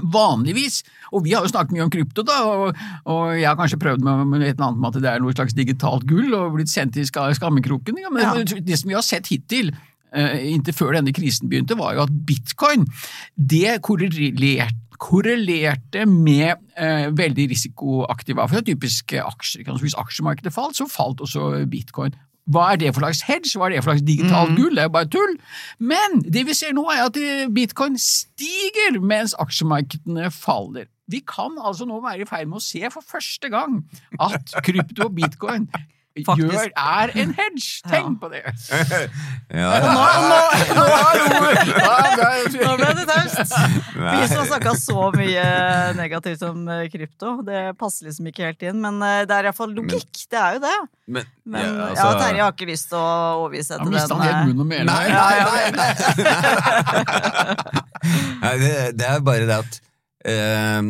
Vanligvis, 0.00 0.78
og 1.12 1.26
vi 1.26 1.34
har 1.36 1.44
jo 1.44 1.50
snakket 1.52 1.74
mye 1.76 1.84
om 1.84 1.90
krypto, 1.92 2.22
da, 2.24 2.38
og, 2.48 2.78
og 3.04 3.34
jeg 3.36 3.44
har 3.44 3.58
kanskje 3.58 3.76
prøvd 3.82 4.00
med, 4.06 4.22
med 4.30 4.46
et 4.46 4.54
eller 4.54 4.70
annet 4.70 4.80
med 4.80 4.88
at 4.96 5.02
det 5.04 5.10
er 5.10 5.20
noe 5.20 5.34
slags 5.36 5.52
digitalt 5.58 6.06
gull 6.08 6.32
og 6.38 6.54
blitt 6.56 6.72
sendt 6.72 6.96
i 6.96 7.04
skammekroken, 7.04 8.00
ja, 8.00 8.08
men 8.08 8.24
Ja. 8.24 8.32
det 8.40 8.78
som 8.80 8.88
vi 8.88 8.96
har 8.96 9.04
sett 9.04 9.28
hittil, 9.28 9.68
inntil 10.12 10.76
før 10.76 10.96
denne 10.98 11.14
krisen 11.16 11.48
begynte, 11.48 11.78
var 11.78 11.96
jo 11.96 12.06
at 12.06 12.16
bitcoin 12.28 12.86
det 13.36 13.78
korrelerte 13.86 14.68
korrelerte 15.02 16.04
med 16.06 16.60
eh, 16.78 17.08
veldig 17.10 17.48
risikoaktive 17.50 18.44
for 18.48 18.66
typisk 18.66 19.16
aksjer. 19.18 19.62
Ikke 19.62 19.72
sant? 19.72 19.80
Så 19.80 19.88
Hvis 19.88 19.98
aksjemarkedet 19.98 20.52
falt, 20.54 20.78
så 20.78 20.86
falt 20.90 21.22
også 21.24 21.64
bitcoin. 21.70 22.14
Hva 22.50 22.72
er 22.72 22.80
det 22.80 22.90
for 22.94 23.04
slags 23.04 23.22
hedge? 23.26 23.54
Hva 23.54 23.68
er 23.68 23.76
det 23.76 23.84
for 23.84 23.92
slags 23.92 24.06
digitalt 24.06 24.56
gull? 24.58 24.74
Det 24.74 24.82
er 24.82 24.88
jo 24.88 24.94
bare 24.96 25.10
tull. 25.10 25.36
Men 25.78 26.22
det 26.22 26.42
vi 26.46 26.56
ser 26.58 26.74
nå, 26.74 26.86
er 26.90 27.04
at 27.06 27.18
eh, 27.18 27.46
bitcoin 27.54 27.98
stiger 27.98 28.98
mens 29.00 29.34
aksjemarkedene 29.42 30.30
faller. 30.34 30.88
Vi 31.10 31.22
kan 31.28 31.58
altså 31.58 31.86
nå 31.86 32.00
være 32.02 32.24
i 32.24 32.28
ferd 32.28 32.50
med 32.50 32.58
å 32.58 32.64
se 32.64 32.82
for 32.94 33.04
første 33.06 33.50
gang 33.52 33.82
at 34.22 34.54
krypto 34.64 35.08
og 35.08 35.16
bitcoin 35.18 35.68
Faktisk. 36.12 36.52
gjør, 36.52 36.68
er 36.76 37.12
en 37.22 37.30
hedge. 37.40 37.68
Tenk 37.88 38.20
på 38.20 38.28
det! 38.28 38.42
Ja, 39.52 39.70
Nå 42.52 42.72
ble 42.76 42.90
det 42.98 43.06
taust! 43.08 43.54
Vi 43.96 44.26
som 44.28 44.38
har 44.42 44.46
snakka 44.50 44.74
så 44.76 45.06
mye 45.16 45.44
negativt 45.96 46.42
om 46.46 46.68
eh, 46.68 46.84
krypto, 46.92 47.28
det 47.46 47.62
passer 47.80 48.10
liksom 48.10 48.28
ikke 48.28 48.44
helt 48.50 48.62
inn. 48.68 48.78
Men 48.84 49.00
eh, 49.06 49.22
det 49.28 49.34
er 49.38 49.44
iallfall 49.50 49.72
logikk, 49.76 50.12
det 50.32 50.40
er 50.40 50.58
jo 50.58 50.62
det. 50.66 50.78
Men, 51.12 51.24
Men 51.44 51.64
ja, 51.64 51.72
ja, 51.72 51.86
altså, 51.90 52.08
Terje 52.20 52.42
har 52.44 52.52
ikke 52.54 52.70
lyst 52.70 52.86
til 52.92 52.98
å 53.00 53.06
overbevise 53.42 53.80
mista 53.88 54.08
den. 54.08 54.20
han 54.20 54.26
helt 54.28 54.36
eh, 54.36 54.46
munn 54.50 54.60
og 54.62 54.68
mæle. 54.70 54.84
Nei, 54.88 55.06
nei, 55.12 55.36
nei, 55.48 55.66
nei. 55.80 55.92
nei 58.42 58.54
det, 58.62 58.74
det 59.00 59.06
er 59.08 59.24
bare 59.26 59.44
det 59.48 59.56
at 59.62 59.72
eh, 60.28 60.80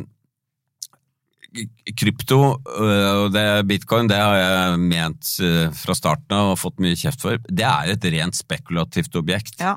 Krypto 1.98 2.38
øh, 2.56 3.24
og 3.24 3.32
det 3.34 3.44
bitcoin, 3.68 4.08
det 4.08 4.16
har 4.16 4.36
jeg 4.38 4.78
ment 4.80 5.32
øh, 5.44 5.66
fra 5.76 5.96
starten 5.96 6.32
av 6.36 6.54
og 6.54 6.60
fått 6.60 6.80
mye 6.80 6.96
kjeft 6.96 7.20
for. 7.20 7.36
Det 7.48 7.66
er 7.68 7.92
et 7.92 8.06
rent 8.14 8.38
spekulativt 8.38 9.16
objekt. 9.20 9.58
Ja. 9.60 9.74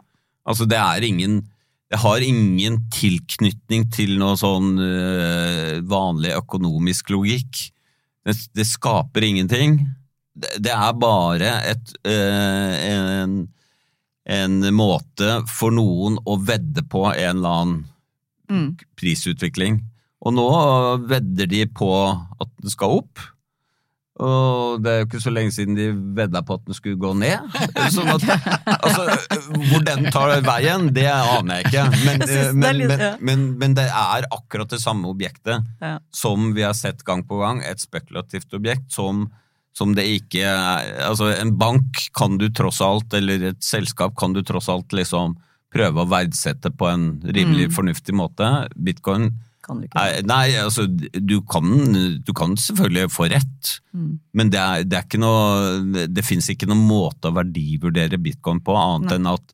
Altså, 0.47 0.67
det 0.69 0.79
er 0.79 1.03
ingen 1.03 1.41
Det 1.91 1.99
har 2.01 2.23
ingen 2.23 2.79
tilknytning 2.89 3.89
til 3.93 4.15
noe 4.17 4.33
sånn 4.39 4.79
øh, 4.81 5.83
vanlig 5.85 6.31
økonomisk 6.33 7.11
logikk. 7.13 7.59
Det, 8.25 8.33
det 8.57 8.65
skaper 8.65 9.27
ingenting. 9.27 9.83
Det, 10.33 10.55
det 10.65 10.73
er 10.73 10.95
bare 10.97 11.51
et 11.69 11.93
en, 12.09 13.35
en 14.25 14.55
måte 14.73 15.43
for 15.51 15.75
noen 15.75 16.17
å 16.25 16.39
vedde 16.41 16.81
på 16.89 17.05
en 17.11 17.37
eller 17.37 17.59
annen 17.61 17.83
Mm. 18.45 18.75
prisutvikling. 18.97 19.79
Og 20.25 20.33
nå 20.33 20.45
vedder 21.05 21.47
de 21.51 21.63
på 21.69 21.89
at 22.09 22.49
den 22.61 22.71
skal 22.73 22.99
opp. 23.03 23.21
Og 24.15 24.79
det 24.79 24.91
er 24.93 25.01
jo 25.01 25.05
ikke 25.09 25.19
så 25.19 25.31
lenge 25.35 25.51
siden 25.51 25.75
de 25.75 25.89
vedda 26.15 26.39
på 26.47 26.55
at 26.55 26.61
den 26.69 26.77
skulle 26.77 26.95
gå 27.01 27.09
ned. 27.19 27.57
Sånn 27.91 28.07
at, 28.13 28.23
altså, 28.77 29.03
hvor 29.67 29.83
den 29.83 30.07
tar 30.15 30.31
veien, 30.45 30.85
det 30.95 31.03
aner 31.11 31.59
jeg 31.59 31.67
ikke. 31.67 31.83
Men, 32.05 32.21
Jeg 32.23 32.29
synes 32.29 32.47
det 32.47 32.61
men, 32.61 32.77
litt- 32.79 32.87
men, 32.93 33.03
ja. 33.03 33.09
men, 33.27 33.43
men 33.59 33.75
det 33.75 33.85
er 33.91 34.27
akkurat 34.31 34.71
det 34.71 34.79
samme 34.79 35.11
objektet 35.11 35.67
Ja. 35.83 35.97
som 36.15 36.53
vi 36.55 36.63
har 36.63 36.73
sett 36.79 37.03
gang 37.03 37.25
på 37.27 37.41
gang. 37.43 37.59
Et 37.67 37.83
spekulativt 37.83 38.55
objekt 38.55 38.87
som, 38.95 39.25
som 39.75 39.91
det 39.99 40.07
ikke 40.21 40.47
er 40.47 40.95
Altså, 41.09 41.33
en 41.35 41.51
bank 41.59 42.05
kan 42.15 42.37
du 42.39 42.47
tross 42.55 42.79
alt, 42.87 43.11
eller 43.19 43.49
et 43.51 43.67
selskap 43.67 44.15
kan 44.15 44.31
du 44.33 44.39
tross 44.47 44.71
alt 44.71 44.95
liksom 44.95 45.35
prøve 45.75 46.05
å 46.05 46.07
verdsette 46.07 46.71
på 46.71 46.87
en 46.87 47.09
rimelig 47.35 47.67
fornuftig 47.75 48.15
måte. 48.15 48.47
Bitcoin 48.79 49.33
Kan 49.65 49.79
du 49.81 49.87
ikke. 49.87 49.97
Nei, 49.97 50.21
nei, 50.29 50.55
altså 50.61 50.85
du 50.87 51.39
kan, 51.49 51.65
du 52.21 52.31
kan 52.37 52.53
selvfølgelig 52.61 53.09
få 53.15 53.29
rett, 53.33 53.73
Mm. 53.95 54.19
men 54.35 54.49
det 54.51 54.59
er, 54.59 54.83
det 54.83 54.97
er 54.99 55.05
ikke 55.05 55.19
noe 55.23 56.05
Det 56.11 56.23
finnes 56.27 56.49
ikke 56.51 56.67
noen 56.67 56.81
måte 56.83 57.29
å 57.31 57.35
verdivurdere 57.37 58.17
bitcoin 58.19 58.59
på, 58.61 58.73
annet 58.75 59.07
Nei. 59.13 59.15
enn 59.21 59.29
at 59.31 59.53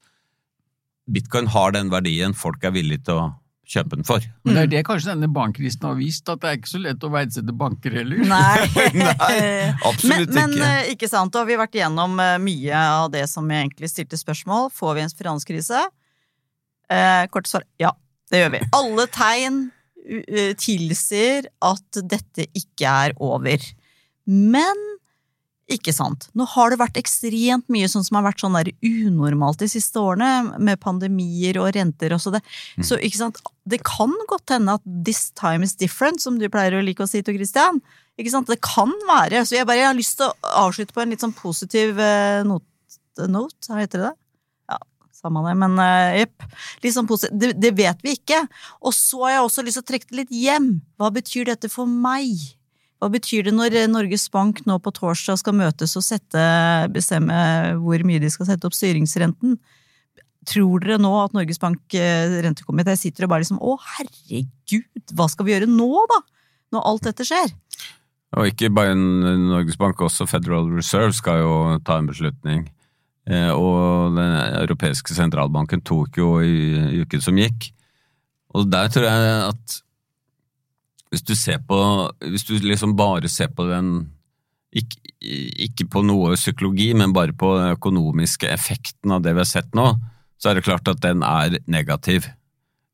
bitcoin 1.11 1.47
har 1.53 1.71
den 1.75 1.91
verdien 1.93 2.33
folk 2.37 2.63
er 2.65 2.73
villige 2.73 3.03
til 3.05 3.19
å 3.21 3.27
kjøpe 3.71 3.95
den 3.99 4.03
for. 4.07 4.25
Men 4.43 4.57
det 4.57 4.61
er 4.65 4.71
det 4.73 4.81
kanskje 4.87 5.13
denne 5.13 5.29
bankkrisen 5.31 5.85
har 5.87 5.95
vist, 5.95 6.27
at 6.27 6.41
det 6.43 6.49
er 6.49 6.57
ikke 6.59 6.71
så 6.73 6.81
lett 6.83 7.05
å 7.07 7.11
verdsette 7.13 7.53
banker 7.55 7.93
heller. 8.01 8.23
Nei. 8.33 8.87
Nei, 8.97 9.71
absolutt 9.87 10.33
men, 10.33 10.41
men 10.41 10.55
ikke. 10.57 10.65
sant, 10.65 10.89
ikke 10.95 11.09
sant, 11.13 11.37
og 11.39 11.47
vi 11.47 11.55
har 11.55 11.61
vært 11.63 11.77
igjennom 11.79 12.17
eh, 12.19 12.33
mye 12.43 12.81
av 12.97 13.11
det 13.13 13.23
som 13.31 13.47
jeg 13.53 13.67
egentlig 13.69 13.91
stilte 13.93 14.19
spørsmål. 14.19 14.67
Får 14.75 14.97
vi 14.97 15.05
en 15.05 15.13
finanskrise? 15.21 15.85
Eh, 16.91 17.21
kort 17.31 17.47
svar 17.47 17.63
ja, 17.79 17.93
det 18.33 18.41
gjør 18.43 18.51
vi. 18.57 18.63
Alle 18.75 19.05
tegn 19.15 19.61
eh, 19.69 19.77
tilsier 20.59 21.47
at 21.63 22.01
dette 22.09 22.47
ikke 22.57 22.89
er 22.89 23.13
over. 23.21 23.63
Men 24.25 24.87
ikke 25.71 25.93
sant. 25.95 26.27
Nå 26.35 26.45
har 26.51 26.71
det 26.71 26.79
vært 26.81 26.97
ekstremt 26.99 27.69
mye 27.71 27.87
sånn 27.91 28.03
som 28.03 28.17
har 28.17 28.25
vært 28.25 28.43
sånn 28.43 28.57
der 28.57 28.71
unormalt 28.83 29.61
de 29.61 29.69
siste 29.71 30.01
årene, 30.01 30.57
med 30.59 30.81
pandemier 30.83 31.61
og 31.61 31.71
renter 31.77 32.15
og 32.15 32.21
så 32.23 32.33
det. 32.35 32.41
Mm. 32.75 32.85
Så 32.87 32.99
ikke 32.99 33.21
sant, 33.21 33.39
det 33.69 33.79
kan 33.87 34.13
godt 34.27 34.51
hende 34.55 34.75
at 34.79 34.83
this 35.07 35.29
time 35.37 35.67
is 35.67 35.77
different, 35.79 36.23
som 36.23 36.39
du 36.41 36.49
pleier 36.51 36.75
å 36.75 36.83
like 36.83 37.03
å 37.03 37.09
si 37.09 37.23
til 37.23 37.37
Christian. 37.37 37.79
Ikke 38.19 38.33
sant? 38.33 38.51
Det 38.51 38.59
kan 38.65 38.91
være. 39.07 39.45
Så 39.47 39.55
jeg 39.57 39.69
bare 39.69 39.79
jeg 39.79 39.89
har 39.91 39.97
lyst 39.97 40.19
til 40.19 40.27
å 40.27 40.55
avslutte 40.65 40.95
på 40.95 41.05
en 41.05 41.13
litt 41.13 41.23
sånn 41.23 41.37
positiv 41.37 42.01
note, 42.47 42.67
note, 43.31 43.77
heter 43.77 44.09
det? 44.09 44.11
Ja, 44.11 44.30
samme 45.21 45.43
det, 45.45 45.57
men 45.61 45.77
eh, 45.81 46.21
jepp. 46.21 46.47
Sånn. 46.91 47.09
Det, 47.31 47.53
det 47.61 47.73
vet 47.77 48.01
vi 48.05 48.15
ikke. 48.17 48.41
Og 48.81 48.95
så 48.97 49.21
har 49.25 49.35
jeg 49.35 49.45
også 49.45 49.65
lyst 49.67 49.79
til 49.79 49.85
å 49.85 49.89
trekke 49.91 50.09
det 50.09 50.19
litt 50.23 50.33
hjem. 50.35 50.73
Hva 51.01 51.11
betyr 51.13 51.51
dette 51.51 51.71
for 51.71 51.89
meg? 51.89 52.49
Hva 53.01 53.09
betyr 53.09 53.47
det 53.47 53.55
når 53.55 53.79
Norges 53.89 54.27
Bank 54.33 54.61
nå 54.69 54.77
på 54.81 54.93
torsdag 54.93 55.39
skal 55.41 55.55
møtes 55.57 55.95
og 55.97 56.05
sette, 56.05 56.41
bestemme 56.93 57.37
hvor 57.81 58.03
mye 58.05 58.21
de 58.21 58.29
skal 58.29 58.51
sette 58.51 58.67
opp 58.69 58.77
styringsrenten? 58.77 59.55
Tror 60.49 60.83
dere 60.83 60.99
nå 61.01 61.09
at 61.21 61.33
Norges 61.37 61.61
Bank 61.61 61.95
eh, 61.97 62.41
rentekomité 62.45 62.93
sitter 62.97 63.25
og 63.25 63.33
bare 63.33 63.43
liksom 63.43 63.61
Å, 63.61 63.73
herregud, 63.97 65.01
hva 65.17 65.27
skal 65.29 65.47
vi 65.47 65.55
gjøre 65.55 65.69
nå, 65.69 65.89
da? 66.09 66.21
Når 66.73 66.85
alt 66.91 67.09
dette 67.09 67.25
skjer? 67.27 67.49
Og 68.39 68.47
ikke 68.47 68.69
bare 68.73 68.95
Norges 68.95 69.77
Bank, 69.81 70.01
også 70.01 70.29
Federal 70.29 70.69
Reserve 70.71 71.11
skal 71.17 71.41
jo 71.41 71.55
ta 71.85 71.97
en 71.99 72.07
beslutning. 72.07 72.63
Eh, 73.31 73.51
og 73.55 74.17
den 74.17 74.33
europeiske 74.59 75.15
sentralbanken 75.15 75.83
tok 75.87 76.19
jo 76.19 76.33
i 76.43 77.01
uken 77.03 77.23
som 77.23 77.39
gikk. 77.39 77.69
Og 78.51 78.67
der 78.67 78.91
tror 78.91 79.07
jeg 79.07 79.37
at 79.47 79.77
hvis 81.11 81.23
du 81.27 81.33
ser 81.35 81.59
på 81.67 81.77
Hvis 82.23 82.45
du 82.47 82.53
liksom 82.55 82.95
bare 82.95 83.27
ser 83.27 83.51
på 83.51 83.65
den 83.67 84.11
ikke, 84.71 85.01
ikke 85.67 85.85
på 85.91 86.03
noe 86.07 86.37
psykologi, 86.39 86.93
men 86.95 87.11
bare 87.11 87.35
på 87.35 87.49
den 87.57 87.73
økonomiske 87.75 88.47
effekten 88.47 89.11
av 89.11 89.19
det 89.25 89.33
vi 89.35 89.43
har 89.43 89.49
sett 89.49 89.73
nå, 89.75 89.89
så 90.39 90.49
er 90.49 90.57
det 90.57 90.63
klart 90.63 90.87
at 90.87 91.01
den 91.03 91.25
er 91.27 91.57
negativ. 91.67 92.29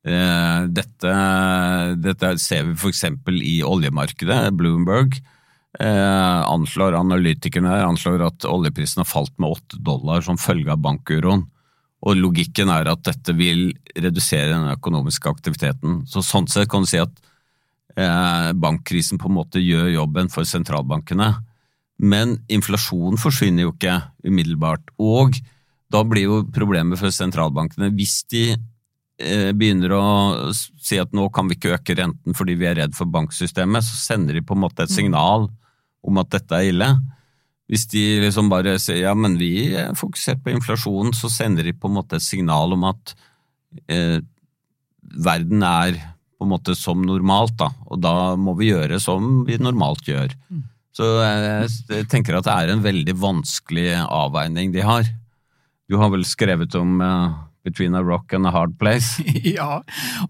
Eh, 0.01 0.61
dette, 0.73 1.13
dette 2.01 2.31
ser 2.41 2.65
vi 2.65 2.89
eksempel 2.89 3.37
i 3.45 3.59
oljemarkedet. 3.61 4.39
Bloomberg 4.57 5.19
eh, 5.79 6.41
anslår, 6.47 6.97
analytikerne 6.97 7.71
der 7.73 7.87
anslår 7.87 8.25
at 8.27 8.47
oljeprisen 8.49 9.03
har 9.03 9.09
falt 9.09 9.33
med 9.37 9.57
8 9.57 9.81
dollar 9.85 10.25
som 10.25 10.39
følge 10.41 10.73
av 10.73 10.81
bankuroen. 10.83 11.45
Og 12.05 12.19
logikken 12.19 12.69
er 12.69 12.89
at 12.91 13.03
dette 13.07 13.33
vil 13.37 13.71
redusere 13.97 14.53
den 14.53 14.69
økonomiske 14.75 15.29
aktiviteten. 15.31 16.03
Så 16.09 16.21
sånn 16.25 16.47
sett 16.49 16.69
kan 16.69 16.85
du 16.85 16.89
si 16.89 17.01
at 17.01 17.13
eh, 17.97 18.53
bankkrisen 18.53 19.21
på 19.21 19.29
en 19.31 19.37
måte 19.39 19.63
gjør 19.63 19.89
jobben 19.95 20.29
for 20.33 20.47
sentralbankene. 20.47 21.33
Men 21.97 22.37
inflasjonen 22.53 23.17
forsvinner 23.17 23.65
jo 23.65 23.73
ikke 23.73 23.97
umiddelbart. 24.27 24.93
Og 25.01 25.39
da 25.89 26.03
blir 26.05 26.27
jo 26.27 26.41
problemet 26.53 26.99
for 26.99 27.13
sentralbankene 27.13 27.89
hvis 27.97 28.19
de 28.29 28.43
eh, 28.53 29.51
begynner 29.57 29.95
å 29.97 30.05
si 30.53 30.99
at 31.01 31.15
nå 31.17 31.31
kan 31.33 31.49
vi 31.49 31.57
ikke 31.57 31.73
øke 31.79 31.97
renten 31.97 32.37
fordi 32.37 32.57
vi 32.59 32.69
er 32.69 32.77
redd 32.83 32.97
for 32.97 33.09
banksystemet, 33.09 33.85
så 33.87 34.13
sender 34.13 34.37
de 34.37 34.45
på 34.45 34.53
en 34.53 34.67
måte 34.67 34.85
et 34.85 34.93
signal 34.93 35.49
om 36.07 36.21
at 36.21 36.31
dette 36.33 36.57
er 36.57 36.71
ille. 36.71 36.89
Hvis 37.67 37.83
de 37.91 38.03
liksom 38.23 38.51
bare 38.51 38.77
sier 38.79 39.03
ja, 39.03 39.13
men 39.17 39.35
vi 39.39 39.73
er 39.75 39.95
fokusert 39.97 40.39
på 40.43 40.53
inflasjonen, 40.55 41.11
så 41.15 41.29
sender 41.31 41.67
de 41.67 41.75
på 41.75 41.89
en 41.89 41.97
måte 41.99 42.19
et 42.19 42.25
signal 42.25 42.75
om 42.77 42.85
at 42.87 43.13
eh, 43.91 44.19
verden 45.27 45.65
er 45.67 45.99
på 46.37 46.45
en 46.45 46.53
måte 46.53 46.75
som 46.77 47.01
normalt, 47.03 47.55
da, 47.59 47.71
og 47.89 47.99
da 48.03 48.15
må 48.39 48.53
vi 48.59 48.69
gjøre 48.69 48.99
som 49.01 49.41
vi 49.47 49.57
normalt 49.59 50.05
gjør. 50.07 50.35
Så 50.97 51.07
jeg 51.21 52.05
tenker 52.09 52.37
at 52.37 52.47
det 52.47 52.53
er 52.53 52.73
en 52.73 52.85
veldig 52.85 53.15
vanskelig 53.19 53.89
avveining 54.05 54.71
de 54.73 54.85
har. 54.85 55.09
Du 55.89 55.97
har 56.01 56.11
vel 56.13 56.25
skrevet 56.27 56.73
om 56.77 57.01
uh, 57.01 57.35
Between 57.67 57.95
a 57.99 58.03
Rock 58.03 58.31
and 58.33 58.47
a 58.47 58.51
Hard 58.55 58.77
Place? 58.79 59.19
ja, 59.57 59.81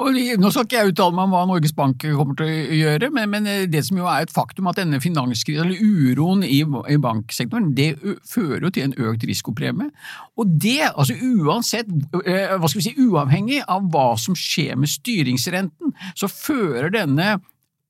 og 0.01 0.17
nå 0.41 0.51
skal 0.53 0.65
ikke 0.65 0.79
jeg 0.79 0.93
uttale 0.93 1.13
meg 1.13 1.27
om 1.27 1.35
hva 1.35 1.43
Norges 1.49 1.75
Bank 1.77 2.01
kommer 2.01 2.37
til 2.39 2.49
å 2.49 2.77
gjøre, 2.79 3.11
men, 3.13 3.29
men 3.33 3.49
det 3.69 3.83
som 3.85 3.99
jo 4.01 4.07
er 4.09 4.25
et 4.25 4.33
faktum 4.33 4.69
at 4.71 4.79
denne 4.81 4.99
finanskrisen, 5.03 5.67
eller 5.67 5.81
uroen 5.81 6.45
i, 6.47 6.63
i 6.65 6.97
banksektoren, 7.01 7.73
det 7.77 7.91
fører 8.25 8.65
jo 8.67 8.73
til 8.73 8.87
en 8.87 8.95
økt 9.11 9.27
risikopremie. 9.29 9.91
Og 10.37 10.55
det, 10.65 10.89
altså 10.89 11.17
uansett, 11.17 11.91
hva 12.13 12.69
skal 12.69 12.81
vi 12.81 12.87
si, 12.87 12.95
uavhengig 13.05 13.61
av 13.67 13.85
hva 13.93 14.09
som 14.19 14.37
skjer 14.37 14.79
med 14.79 14.91
styringsrenten, 14.91 15.93
så 16.17 16.31
fører 16.31 16.91
denne 16.95 17.37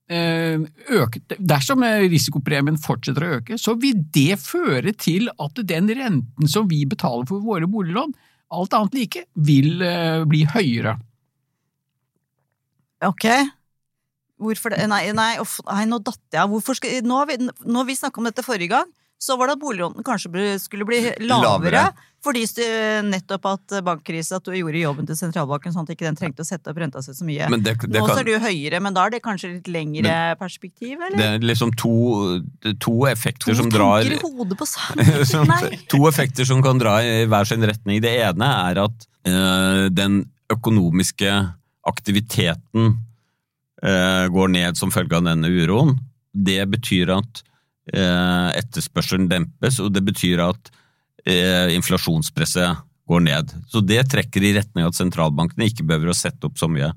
Øke, 0.08 1.20
dersom 1.36 1.82
risikopremien 1.84 2.78
fortsetter 2.80 3.26
å 3.26 3.32
øke, 3.42 3.58
så 3.60 3.74
vil 3.76 4.06
det 4.16 4.38
føre 4.40 4.94
til 4.96 5.28
at 5.36 5.60
den 5.68 5.92
renten 5.92 6.48
som 6.48 6.70
vi 6.72 6.86
betaler 6.88 7.28
for 7.28 7.44
våre 7.44 7.68
boliglån, 7.68 8.14
alt 8.54 8.74
annet 8.78 8.96
like, 8.96 9.26
vil 9.36 9.82
bli 10.30 10.46
høyere. 10.54 10.96
Ok. 13.06 13.26
Hvorfor 14.38 14.74
det? 14.74 14.86
Nei, 14.90 15.10
nei, 15.18 15.34
nei 15.42 15.86
nå 15.90 16.00
datt 16.06 16.22
jeg 16.34 16.42
av. 16.42 16.54
Nå 17.06 17.20
har 17.20 17.30
vi, 17.30 17.38
når 17.66 17.88
vi 17.90 17.98
snakka 17.98 18.22
om 18.22 18.30
dette 18.30 18.46
forrige 18.46 18.72
gang, 18.76 18.90
så 19.18 19.38
var 19.38 19.50
det 19.50 19.58
at 19.58 19.62
boliglånene 19.62 20.06
kanskje 20.06 20.58
skulle 20.62 20.86
bli 20.86 21.00
lavere, 21.26 21.42
lavere. 21.42 21.84
fordi 22.24 22.44
nettopp 23.08 23.48
at 23.50 23.74
bankkrise 23.86 24.38
at 24.38 24.46
du 24.46 24.54
gjorde 24.54 24.78
jobben 24.78 25.08
til 25.10 25.18
sentralbanken 25.18 25.74
sånn 25.74 25.88
at 25.88 25.96
ikke 25.96 26.06
den 26.06 26.20
trengte 26.20 26.46
å 26.46 26.48
sette 26.48 26.70
opp 26.70 26.78
renta 26.78 27.02
si 27.02 27.16
så 27.18 27.26
mye. 27.26 27.48
Det, 27.58 27.74
det 27.88 27.98
Nå 27.98 28.06
kan, 28.06 28.14
så 28.14 28.22
er 28.22 28.28
det 28.30 28.36
jo 28.36 28.44
høyere, 28.46 28.82
men 28.86 28.98
da 28.98 29.08
er 29.08 29.16
det 29.16 29.24
kanskje 29.26 29.56
litt 29.56 29.72
lengre 29.74 30.06
men, 30.06 30.38
perspektiv, 30.38 31.02
eller? 31.02 31.18
Det 31.18 31.30
er 31.34 31.50
liksom 31.50 31.74
to, 31.82 31.96
to 32.84 32.96
effekter 33.10 33.50
to 33.50 33.58
som 33.64 33.74
drar 33.74 34.06
To 34.06 34.14
tanker 34.14 34.30
i 34.30 34.38
hodet 34.38 34.60
på 34.62 34.70
sammen! 34.70 35.78
to 35.94 36.04
effekter 36.12 36.50
som 36.50 36.62
kan 36.66 36.82
dra 36.82 37.00
i 37.02 37.26
hver 37.26 37.50
sin 37.50 37.66
retning. 37.66 38.04
Det 38.06 38.14
ene 38.22 38.54
er 38.70 38.84
at 38.86 39.10
øh, 39.30 39.88
den 39.94 40.22
økonomiske 40.54 41.34
aktiviteten 41.88 42.94
øh, 43.82 44.26
går 44.30 44.54
ned 44.54 44.78
som 44.78 44.94
følge 44.94 45.18
av 45.18 45.26
denne 45.26 45.50
uroen. 45.50 45.98
Det 46.38 46.62
betyr 46.70 47.18
at 47.18 47.48
etterspørselen 47.96 49.30
dempes, 49.32 49.80
og 49.84 49.94
det 49.96 50.04
betyr 50.08 50.44
at 50.44 50.72
eh, 51.28 51.74
inflasjonspresset 51.76 52.84
går 53.08 53.24
ned. 53.24 53.54
Så 53.72 53.82
det 53.86 54.02
trekker 54.12 54.44
i 54.44 54.54
retning 54.58 54.86
av 54.86 54.92
at 54.92 55.00
sentralbankene 55.00 55.70
ikke 55.70 55.86
behøver 55.88 56.12
å 56.12 56.18
sette 56.18 56.50
opp 56.50 56.60
så 56.60 56.70
mye. 56.72 56.92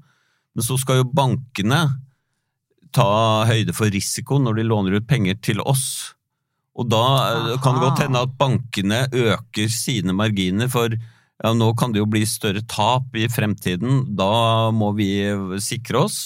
Men 0.55 0.67
så 0.67 0.79
skal 0.81 1.01
jo 1.01 1.13
bankene 1.15 1.85
ta 2.95 3.11
høyde 3.47 3.75
for 3.77 3.93
risiko 3.93 4.41
når 4.43 4.59
de 4.59 4.67
låner 4.67 4.99
ut 4.99 5.07
penger 5.07 5.39
til 5.45 5.63
oss. 5.63 6.17
Og 6.79 6.89
da 6.91 7.05
Aha. 7.05 7.57
kan 7.63 7.77
det 7.77 7.85
godt 7.85 8.03
hende 8.03 8.25
at 8.25 8.35
bankene 8.39 9.05
øker 9.11 9.71
sine 9.71 10.15
marginer, 10.17 10.71
for 10.73 10.91
ja, 10.91 11.53
nå 11.57 11.71
kan 11.79 11.95
det 11.95 12.03
jo 12.03 12.11
bli 12.11 12.25
større 12.29 12.63
tap 12.69 13.15
i 13.17 13.29
fremtiden. 13.31 14.05
Da 14.19 14.71
må 14.75 14.91
vi 14.99 15.11
sikre 15.63 16.05
oss. 16.07 16.19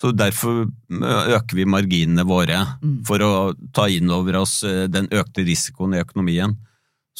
Så 0.00 0.14
Derfor 0.16 0.64
øker 1.36 1.58
vi 1.58 1.68
marginene 1.68 2.24
våre 2.24 2.62
mm. 2.80 3.02
for 3.04 3.20
å 3.20 3.32
ta 3.76 3.84
inn 3.92 4.08
over 4.14 4.38
oss 4.40 4.62
den 4.64 5.10
økte 5.12 5.44
risikoen 5.44 5.96
i 5.96 6.00
økonomien. 6.00 6.56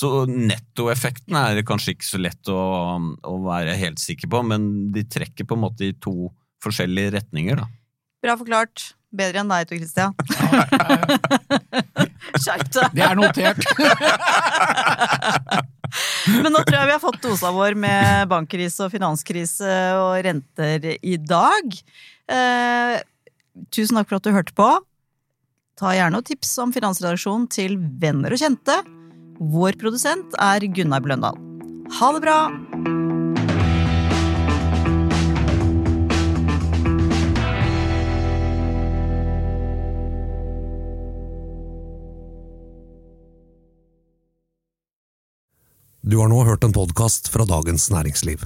Så 0.00 0.24
nettoeffekten 0.24 1.36
er 1.36 1.60
kanskje 1.66 1.92
ikke 1.92 2.08
så 2.08 2.18
lett 2.22 2.48
å, 2.48 2.56
å, 2.96 3.34
være 3.44 3.76
helt 3.76 4.00
sikker 4.00 4.30
på, 4.32 4.40
men 4.48 4.88
de 4.94 5.04
trekker 5.04 5.44
på 5.44 5.58
en 5.58 5.64
måte 5.66 5.84
i 5.90 5.96
to 6.00 6.30
forskjellige 6.64 7.12
retninger, 7.18 7.60
da. 7.60 7.68
Bra 8.24 8.38
forklart. 8.40 8.94
Bedre 9.10 9.40
enn 9.42 9.48
deg, 9.50 9.64
Tor 9.66 9.74
Christian. 9.80 10.14
Skjerp 12.40 12.68
deg! 12.70 12.86
Det 12.94 13.02
er 13.04 13.16
notert. 13.18 13.58
Men 16.44 16.52
nå 16.54 16.60
tror 16.62 16.76
jeg 16.76 16.86
vi 16.86 16.94
har 16.94 17.02
fått 17.02 17.18
dosa 17.24 17.50
vår 17.50 17.74
med 17.80 18.28
bankkrise 18.30 18.84
og 18.86 18.92
finanskrise 18.92 19.96
og 19.98 20.22
renter 20.22 20.94
i 20.94 21.16
dag. 21.18 21.64
Eh, 22.30 23.00
tusen 23.74 23.98
takk 23.98 24.10
for 24.10 24.20
at 24.20 24.26
du 24.26 24.34
hørte 24.34 24.54
på. 24.56 24.70
Ta 25.80 25.94
gjerne 25.96 26.20
og 26.20 26.26
tips 26.28 26.52
om 26.62 26.74
Finansredaksjonen 26.74 27.48
til 27.50 27.78
venner 28.02 28.34
og 28.34 28.42
kjente. 28.42 28.80
Vår 29.40 29.78
produsent 29.80 30.36
er 30.38 30.66
Gunnar 30.68 31.02
Bløndal. 31.02 31.38
Ha 31.98 32.12
det 32.14 32.22
bra! 32.26 32.40
Du 46.10 46.16
har 46.18 46.30
nå 46.32 46.40
hørt 46.42 46.64
en 46.64 46.72
podkast 46.74 47.28
fra 47.30 47.44
Dagens 47.46 47.90
Næringsliv. 47.92 48.42